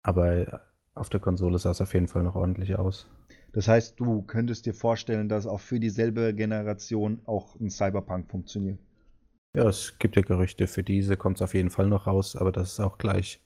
Aber 0.02 0.62
auf 0.94 1.08
der 1.08 1.20
Konsole 1.20 1.58
sah 1.58 1.70
es 1.70 1.80
auf 1.80 1.94
jeden 1.94 2.08
Fall 2.08 2.22
noch 2.22 2.34
ordentlich 2.34 2.76
aus. 2.76 3.08
Das 3.52 3.68
heißt, 3.68 3.98
du 3.98 4.22
könntest 4.22 4.66
dir 4.66 4.74
vorstellen, 4.74 5.28
dass 5.28 5.46
auch 5.46 5.60
für 5.60 5.80
dieselbe 5.80 6.34
Generation 6.34 7.20
auch 7.24 7.58
ein 7.60 7.70
Cyberpunk 7.70 8.28
funktioniert? 8.30 8.78
Ja, 9.56 9.68
es 9.68 9.96
gibt 9.98 10.16
ja 10.16 10.22
Gerüchte, 10.22 10.66
für 10.66 10.82
diese 10.82 11.16
kommt 11.16 11.38
es 11.38 11.42
auf 11.42 11.54
jeden 11.54 11.70
Fall 11.70 11.86
noch 11.86 12.08
raus, 12.08 12.34
aber 12.34 12.50
das 12.50 12.72
ist 12.72 12.80
auch 12.80 12.98
gleich 12.98 13.40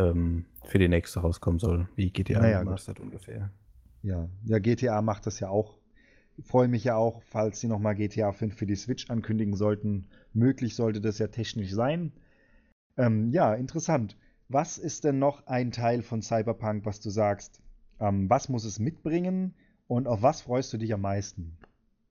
ähm, 0.00 0.46
für 0.64 0.78
die 0.78 0.88
nächste 0.88 1.20
rauskommen 1.20 1.60
soll, 1.60 1.88
wie 1.94 2.10
GTA 2.10 2.40
naja, 2.40 2.58
Remastered 2.58 2.98
ungefähr. 2.98 3.52
Ja, 4.02 4.28
ja, 4.44 4.58
GTA 4.58 5.02
macht 5.02 5.26
das 5.26 5.40
ja 5.40 5.48
auch. 5.48 5.78
Ich 6.36 6.46
freue 6.46 6.68
mich 6.68 6.84
ja 6.84 6.96
auch, 6.96 7.22
falls 7.22 7.60
sie 7.60 7.68
nochmal 7.68 7.94
GTA 7.94 8.32
5 8.32 8.56
für 8.56 8.66
die 8.66 8.76
Switch 8.76 9.10
ankündigen 9.10 9.54
sollten. 9.54 10.06
Möglich 10.32 10.74
sollte 10.74 11.00
das 11.00 11.18
ja 11.18 11.28
technisch 11.28 11.72
sein. 11.72 12.12
Ähm, 12.96 13.30
ja, 13.30 13.54
interessant. 13.54 14.16
Was 14.48 14.78
ist 14.78 15.04
denn 15.04 15.18
noch 15.18 15.46
ein 15.46 15.70
Teil 15.70 16.02
von 16.02 16.22
Cyberpunk, 16.22 16.84
was 16.84 17.00
du 17.00 17.10
sagst? 17.10 17.60
Ähm, 18.00 18.28
was 18.28 18.48
muss 18.48 18.64
es 18.64 18.78
mitbringen 18.78 19.54
und 19.86 20.08
auf 20.08 20.22
was 20.22 20.40
freust 20.42 20.72
du 20.72 20.78
dich 20.78 20.92
am 20.92 21.02
meisten? 21.02 21.56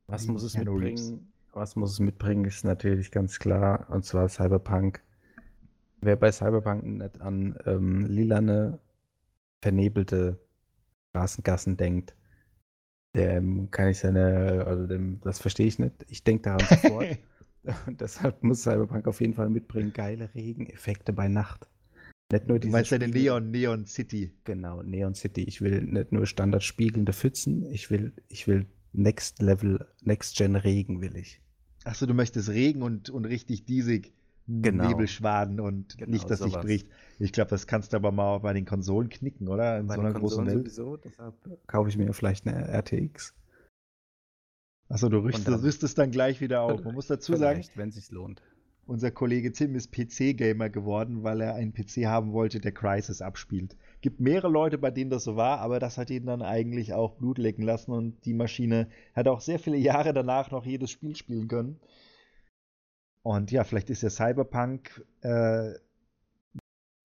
Was 0.07 0.27
muss 0.27 0.43
es 0.43 0.55
mitbringen? 0.55 1.31
Was 1.53 1.75
muss 1.75 1.93
es 1.93 1.99
mitbringen, 1.99 2.45
ist 2.45 2.63
natürlich 2.63 3.11
ganz 3.11 3.37
klar, 3.37 3.87
und 3.89 4.05
zwar 4.05 4.29
Cyberpunk 4.29 5.03
Wer 6.03 6.15
bei 6.15 6.31
Cyberpunk 6.31 6.83
nicht 6.83 7.21
an 7.21 7.55
ähm, 7.65 8.07
lilane, 8.07 8.79
vernebelte 9.61 10.39
Straßengassen 11.11 11.77
denkt, 11.77 12.15
dem 13.15 13.69
kann 13.71 13.89
ich 13.89 13.99
seine, 13.99 14.65
also 14.65 14.87
dem, 14.87 15.19
das 15.21 15.39
verstehe 15.39 15.67
ich 15.67 15.79
nicht. 15.79 16.05
Ich 16.07 16.23
denke 16.23 16.43
daran 16.43 16.67
sofort. 16.69 17.19
Und 17.85 18.01
deshalb 18.01 18.41
muss 18.43 18.63
Cyberpunk 18.63 19.07
auf 19.07 19.21
jeden 19.21 19.33
Fall 19.33 19.49
mitbringen, 19.49 19.93
geile 19.93 20.33
Regeneffekte 20.33 21.13
bei 21.13 21.27
Nacht. 21.27 21.67
Nicht 22.31 22.47
nur 22.47 22.59
diese 22.59 22.71
du 22.71 22.77
meinst 22.77 22.91
den 22.91 23.11
Neon, 23.11 23.51
Neon 23.51 23.85
City. 23.85 24.31
Genau, 24.45 24.81
Neon 24.81 25.13
City. 25.15 25.43
Ich 25.43 25.61
will 25.61 25.81
nicht 25.81 26.11
nur 26.11 26.25
standard 26.25 26.63
spiegelnde 26.63 27.13
Pfützen, 27.13 27.69
ich 27.71 27.91
will, 27.91 28.13
ich 28.29 28.47
will 28.47 28.65
Next 28.93 29.41
Level, 29.41 29.85
Next 30.01 30.37
Gen 30.37 30.55
Regen 30.55 31.01
will 31.01 31.15
ich. 31.17 31.41
Achso, 31.83 32.05
du 32.05 32.13
möchtest 32.13 32.49
Regen 32.49 32.81
und, 32.83 33.09
und 33.09 33.25
richtig 33.25 33.65
diesig 33.65 34.13
genau. 34.47 34.87
Nebelschwaden 34.87 35.59
und 35.59 35.97
genau, 35.97 36.11
nicht, 36.11 36.29
dass 36.29 36.39
sich 36.39 36.53
bricht. 36.53 36.87
Ich 37.19 37.31
glaube, 37.31 37.49
das 37.49 37.67
kannst 37.67 37.93
du 37.93 37.97
aber 37.97 38.11
mal 38.11 38.39
bei 38.39 38.53
den 38.53 38.65
Konsolen 38.65 39.09
knicken, 39.09 39.47
oder? 39.47 39.79
In 39.79 39.87
bei 39.87 39.95
so 39.95 40.01
einer 40.01 40.13
großen 40.13 40.45
Welt. 40.45 40.57
sowieso, 40.57 40.97
deshalb 40.97 41.35
kaufe 41.67 41.89
ich 41.89 41.97
mir 41.97 42.13
vielleicht 42.13 42.47
eine 42.47 42.67
RTX. 42.67 43.35
Achso, 44.89 45.07
du 45.07 45.19
rüstest, 45.19 45.63
rüstest 45.63 45.97
dann 45.97 46.11
gleich 46.11 46.41
wieder 46.41 46.63
auf. 46.63 46.83
Man 46.83 46.95
muss 46.95 47.07
dazu 47.07 47.35
sagen, 47.35 47.63
wenn 47.75 47.89
es 47.89 47.95
sich 47.95 48.11
lohnt. 48.11 48.41
Unser 48.87 49.11
Kollege 49.11 49.53
Tim 49.53 49.75
ist 49.75 49.91
PC-Gamer 49.91 50.69
geworden, 50.69 51.23
weil 51.23 51.39
er 51.39 51.55
einen 51.55 51.71
PC 51.71 52.07
haben 52.07 52.33
wollte, 52.33 52.59
der 52.59 52.73
Crisis 52.73 53.21
abspielt. 53.21 53.77
Gibt 54.01 54.19
mehrere 54.19 54.49
Leute, 54.49 54.77
bei 54.77 54.91
denen 54.91 55.09
das 55.09 55.23
so 55.23 55.37
war, 55.37 55.59
aber 55.59 55.79
das 55.79 55.97
hat 55.97 56.09
ihn 56.09 56.25
dann 56.25 56.41
eigentlich 56.41 56.91
auch 56.91 57.13
Blut 57.13 57.37
lecken 57.37 57.63
lassen 57.63 57.91
und 57.91 58.25
die 58.25 58.33
Maschine 58.33 58.89
hat 59.13 59.29
auch 59.29 59.39
sehr 59.39 59.59
viele 59.59 59.77
Jahre 59.77 60.13
danach 60.13 60.51
noch 60.51 60.65
jedes 60.65 60.91
Spiel 60.91 61.15
spielen 61.15 61.47
können. 61.47 61.79
Und 63.23 63.51
ja, 63.51 63.63
vielleicht 63.63 63.89
ist 63.89 64.03
der 64.03 64.09
Cyberpunk 64.09 65.05
äh, 65.21 65.73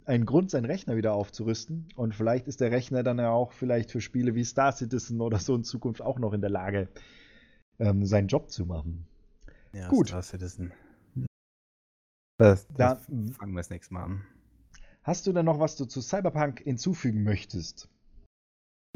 ein 0.06 0.24
Grund, 0.24 0.50
seinen 0.50 0.64
Rechner 0.64 0.96
wieder 0.96 1.12
aufzurüsten. 1.12 1.88
Und 1.96 2.14
vielleicht 2.14 2.46
ist 2.48 2.60
der 2.60 2.70
Rechner 2.70 3.02
dann 3.02 3.18
ja 3.18 3.30
auch 3.30 3.52
vielleicht 3.52 3.90
für 3.90 4.00
Spiele 4.00 4.34
wie 4.34 4.44
Star 4.44 4.72
Citizen 4.72 5.20
oder 5.20 5.38
so 5.38 5.54
in 5.54 5.64
Zukunft 5.64 6.00
auch 6.00 6.18
noch 6.18 6.32
in 6.32 6.40
der 6.40 6.50
Lage, 6.50 6.88
ähm, 7.78 8.06
seinen 8.06 8.28
Job 8.28 8.50
zu 8.50 8.66
machen. 8.66 9.06
Ja, 9.72 9.88
Gut. 9.88 10.08
Star 10.08 10.22
Citizen. 10.22 10.72
Das, 12.38 12.66
das 12.68 13.06
dann, 13.06 13.28
fangen 13.32 13.52
wir 13.52 13.60
das 13.60 13.70
nächste 13.70 13.94
Mal 13.94 14.04
an. 14.04 14.26
Hast 15.02 15.26
du 15.26 15.32
denn 15.32 15.46
noch 15.46 15.58
was 15.58 15.76
du 15.76 15.84
zu 15.84 16.00
Cyberpunk 16.00 16.60
hinzufügen 16.60 17.22
möchtest? 17.22 17.88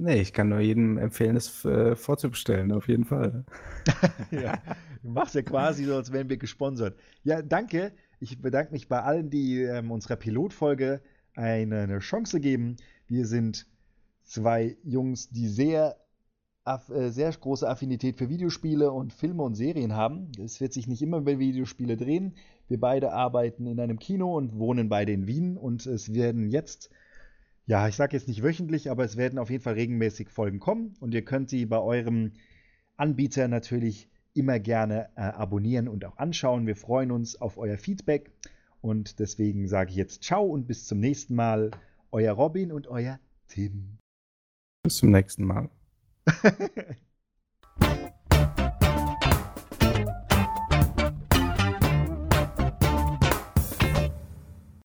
Nee, 0.02 0.22
ich 0.22 0.32
kann 0.32 0.48
nur 0.48 0.60
jedem 0.60 0.96
empfehlen, 0.96 1.36
es 1.36 1.62
äh, 1.66 1.94
vorzubestellen, 1.94 2.72
auf 2.72 2.88
jeden 2.88 3.04
Fall. 3.04 3.44
ja, 4.30 4.58
du 5.02 5.10
machst 5.10 5.34
ja 5.34 5.42
quasi 5.42 5.84
so, 5.84 5.94
als 5.94 6.10
wären 6.10 6.30
wir 6.30 6.38
gesponsert. 6.38 6.98
Ja, 7.22 7.42
danke. 7.42 7.92
Ich 8.18 8.40
bedanke 8.40 8.72
mich 8.72 8.88
bei 8.88 9.02
allen, 9.02 9.28
die 9.28 9.60
ähm, 9.60 9.90
unserer 9.90 10.16
Pilotfolge 10.16 11.02
eine, 11.34 11.80
eine 11.80 11.98
Chance 11.98 12.40
geben. 12.40 12.76
Wir 13.08 13.26
sind 13.26 13.66
zwei 14.24 14.78
Jungs, 14.84 15.28
die 15.28 15.48
sehr 15.48 15.96
äh, 16.64 17.10
sehr 17.10 17.30
große 17.32 17.68
Affinität 17.68 18.16
für 18.16 18.28
Videospiele 18.28 18.90
und 18.92 19.12
Filme 19.12 19.42
und 19.42 19.54
Serien 19.54 19.94
haben. 19.94 20.32
Es 20.42 20.60
wird 20.60 20.72
sich 20.72 20.86
nicht 20.86 21.02
immer 21.02 21.18
über 21.18 21.38
Videospiele 21.38 21.96
drehen. 21.96 22.36
Wir 22.68 22.80
beide 22.80 23.12
arbeiten 23.12 23.66
in 23.66 23.80
einem 23.80 23.98
Kino 23.98 24.36
und 24.36 24.58
wohnen 24.58 24.88
beide 24.88 25.12
in 25.12 25.26
Wien 25.26 25.56
und 25.56 25.84
es 25.84 26.14
werden 26.14 26.48
jetzt, 26.48 26.90
ja, 27.66 27.88
ich 27.88 27.96
sage 27.96 28.16
jetzt 28.16 28.28
nicht 28.28 28.42
wöchentlich, 28.42 28.90
aber 28.90 29.04
es 29.04 29.16
werden 29.16 29.38
auf 29.38 29.50
jeden 29.50 29.62
Fall 29.62 29.74
regelmäßig 29.74 30.28
Folgen 30.28 30.58
kommen 30.58 30.94
und 31.00 31.14
ihr 31.14 31.24
könnt 31.24 31.50
sie 31.50 31.66
bei 31.66 31.78
eurem 31.78 32.32
Anbieter 32.96 33.48
natürlich 33.48 34.08
immer 34.34 34.58
gerne 34.58 35.10
äh, 35.16 35.22
abonnieren 35.22 35.88
und 35.88 36.04
auch 36.04 36.16
anschauen. 36.18 36.66
Wir 36.66 36.76
freuen 36.76 37.10
uns 37.10 37.40
auf 37.40 37.58
euer 37.58 37.78
Feedback 37.78 38.32
und 38.80 39.18
deswegen 39.18 39.68
sage 39.68 39.90
ich 39.90 39.96
jetzt 39.96 40.22
ciao 40.22 40.44
und 40.44 40.66
bis 40.66 40.86
zum 40.86 41.00
nächsten 41.00 41.34
Mal. 41.34 41.70
Euer 42.12 42.32
Robin 42.32 42.72
und 42.72 42.88
euer 42.88 43.20
Tim. 43.46 43.98
Bis 44.82 44.96
zum 44.96 45.12
nächsten 45.12 45.44
Mal. 45.44 45.70